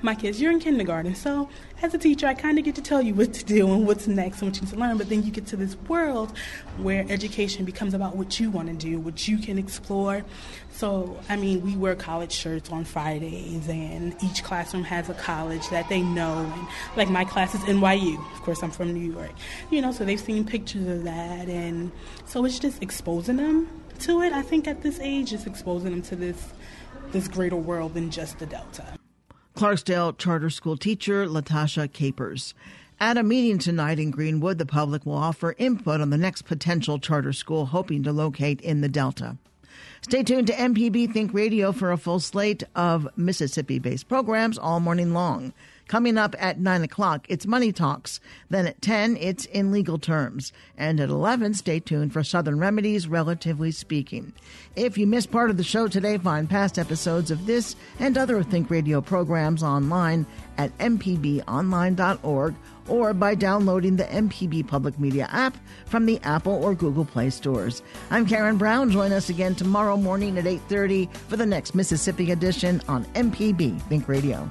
my 0.03 0.15
kids, 0.15 0.41
you're 0.41 0.51
in 0.51 0.59
kindergarten. 0.59 1.15
So, 1.15 1.49
as 1.81 1.93
a 1.93 1.97
teacher, 1.97 2.27
I 2.27 2.33
kind 2.33 2.57
of 2.57 2.65
get 2.65 2.75
to 2.75 2.81
tell 2.81 3.01
you 3.01 3.13
what 3.13 3.33
to 3.33 3.45
do 3.45 3.71
and 3.73 3.87
what's 3.87 4.07
next 4.07 4.41
and 4.41 4.51
what 4.51 4.57
you 4.57 4.63
need 4.63 4.73
to 4.73 4.79
learn. 4.79 4.97
But 4.97 5.09
then 5.09 5.23
you 5.23 5.31
get 5.31 5.47
to 5.47 5.55
this 5.55 5.75
world 5.87 6.33
where 6.77 7.05
education 7.09 7.65
becomes 7.65 7.93
about 7.93 8.15
what 8.15 8.39
you 8.39 8.51
want 8.51 8.67
to 8.67 8.73
do, 8.73 8.99
what 8.99 9.27
you 9.27 9.37
can 9.37 9.57
explore. 9.57 10.23
So, 10.71 11.19
I 11.29 11.35
mean, 11.35 11.61
we 11.61 11.75
wear 11.75 11.95
college 11.95 12.31
shirts 12.31 12.69
on 12.69 12.83
Fridays, 12.83 13.67
and 13.67 14.15
each 14.23 14.43
classroom 14.43 14.83
has 14.83 15.09
a 15.09 15.13
college 15.13 15.67
that 15.69 15.87
they 15.89 16.01
know. 16.01 16.51
And 16.53 16.67
like 16.95 17.09
my 17.09 17.25
class 17.25 17.55
is 17.55 17.61
NYU. 17.61 18.19
Of 18.33 18.41
course, 18.41 18.61
I'm 18.63 18.71
from 18.71 18.93
New 18.93 19.11
York. 19.11 19.31
You 19.71 19.81
know, 19.81 19.91
so 19.91 20.03
they've 20.05 20.19
seen 20.19 20.45
pictures 20.45 20.87
of 20.87 21.03
that. 21.03 21.47
And 21.47 21.91
so 22.25 22.43
it's 22.45 22.59
just 22.59 22.81
exposing 22.81 23.37
them 23.37 23.69
to 23.99 24.21
it. 24.21 24.33
I 24.33 24.41
think 24.41 24.67
at 24.67 24.81
this 24.81 24.99
age, 24.99 25.33
it's 25.33 25.45
exposing 25.45 25.91
them 25.91 26.01
to 26.03 26.15
this 26.15 26.53
this 27.11 27.27
greater 27.27 27.55
world 27.55 27.93
than 27.93 28.09
just 28.09 28.39
the 28.39 28.45
Delta. 28.45 28.97
Clarksdale 29.55 30.17
charter 30.17 30.49
school 30.49 30.77
teacher 30.77 31.27
LaTasha 31.27 31.91
Capers. 31.93 32.55
At 32.99 33.17
a 33.17 33.23
meeting 33.23 33.59
tonight 33.59 33.99
in 33.99 34.09
Greenwood, 34.09 34.57
the 34.57 34.65
public 34.65 35.05
will 35.05 35.13
offer 35.13 35.53
input 35.59 36.01
on 36.01 36.09
the 36.09 36.17
next 36.17 36.43
potential 36.43 36.97
charter 36.97 37.33
school 37.33 37.67
hoping 37.67 38.01
to 38.03 38.11
locate 38.11 38.61
in 38.61 38.81
the 38.81 38.89
Delta. 38.89 39.37
Stay 40.01 40.23
tuned 40.23 40.47
to 40.47 40.53
MPB 40.53 41.13
Think 41.13 41.33
Radio 41.33 41.71
for 41.71 41.91
a 41.91 41.97
full 41.97 42.19
slate 42.19 42.63
of 42.75 43.07
Mississippi 43.15 43.77
based 43.77 44.07
programs 44.07 44.57
all 44.57 44.79
morning 44.79 45.13
long. 45.13 45.53
Coming 45.87 46.17
up 46.17 46.35
at 46.39 46.59
9 46.59 46.83
o'clock, 46.83 47.25
it's 47.29 47.45
Money 47.45 47.71
Talks. 47.71 48.19
Then 48.49 48.65
at 48.65 48.81
10, 48.81 49.17
it's 49.17 49.45
In 49.45 49.71
Legal 49.71 49.99
Terms. 49.99 50.53
And 50.77 50.99
at 50.99 51.09
11, 51.09 51.55
stay 51.55 51.79
tuned 51.79 52.13
for 52.13 52.23
Southern 52.23 52.57
Remedies, 52.57 53.07
Relatively 53.07 53.71
Speaking. 53.71 54.33
If 54.75 54.97
you 54.97 55.05
missed 55.05 55.31
part 55.31 55.49
of 55.49 55.57
the 55.57 55.63
show 55.63 55.87
today, 55.87 56.17
find 56.17 56.49
past 56.49 56.79
episodes 56.79 57.31
of 57.31 57.45
this 57.45 57.75
and 57.99 58.17
other 58.17 58.41
Think 58.43 58.69
Radio 58.69 59.01
programs 59.01 59.61
online 59.61 60.25
at 60.57 60.75
mpbonline.org 60.77 62.55
or 62.87 63.13
by 63.13 63.35
downloading 63.35 63.95
the 63.95 64.03
MPB 64.05 64.67
Public 64.67 64.99
Media 64.99 65.27
app 65.31 65.57
from 65.85 66.05
the 66.05 66.19
Apple 66.23 66.53
or 66.53 66.75
Google 66.75 67.05
Play 67.05 67.29
stores. 67.29 67.81
I'm 68.09 68.25
Karen 68.25 68.57
Brown. 68.57 68.89
Join 68.89 69.11
us 69.11 69.29
again 69.29 69.55
tomorrow 69.55 69.97
morning 69.97 70.37
at 70.37 70.45
8:30 70.45 71.09
for 71.27 71.37
the 71.37 71.45
next 71.45 71.75
Mississippi 71.75 72.31
edition 72.31 72.81
on 72.87 73.05
MPB 73.15 73.79
Think 73.83 74.07
Radio. 74.07 74.49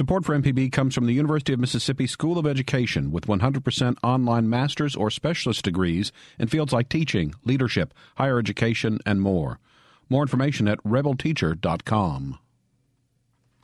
Support 0.00 0.24
for 0.24 0.34
MPB 0.34 0.72
comes 0.72 0.94
from 0.94 1.04
the 1.04 1.12
University 1.12 1.52
of 1.52 1.60
Mississippi 1.60 2.06
School 2.06 2.38
of 2.38 2.46
Education 2.46 3.12
with 3.12 3.26
100% 3.26 3.98
online 4.02 4.48
master's 4.48 4.96
or 4.96 5.10
specialist 5.10 5.62
degrees 5.62 6.10
in 6.38 6.48
fields 6.48 6.72
like 6.72 6.88
teaching, 6.88 7.34
leadership, 7.44 7.92
higher 8.16 8.38
education, 8.38 9.00
and 9.04 9.20
more. 9.20 9.60
More 10.08 10.22
information 10.22 10.68
at 10.68 10.82
rebelteacher.com. 10.84 12.38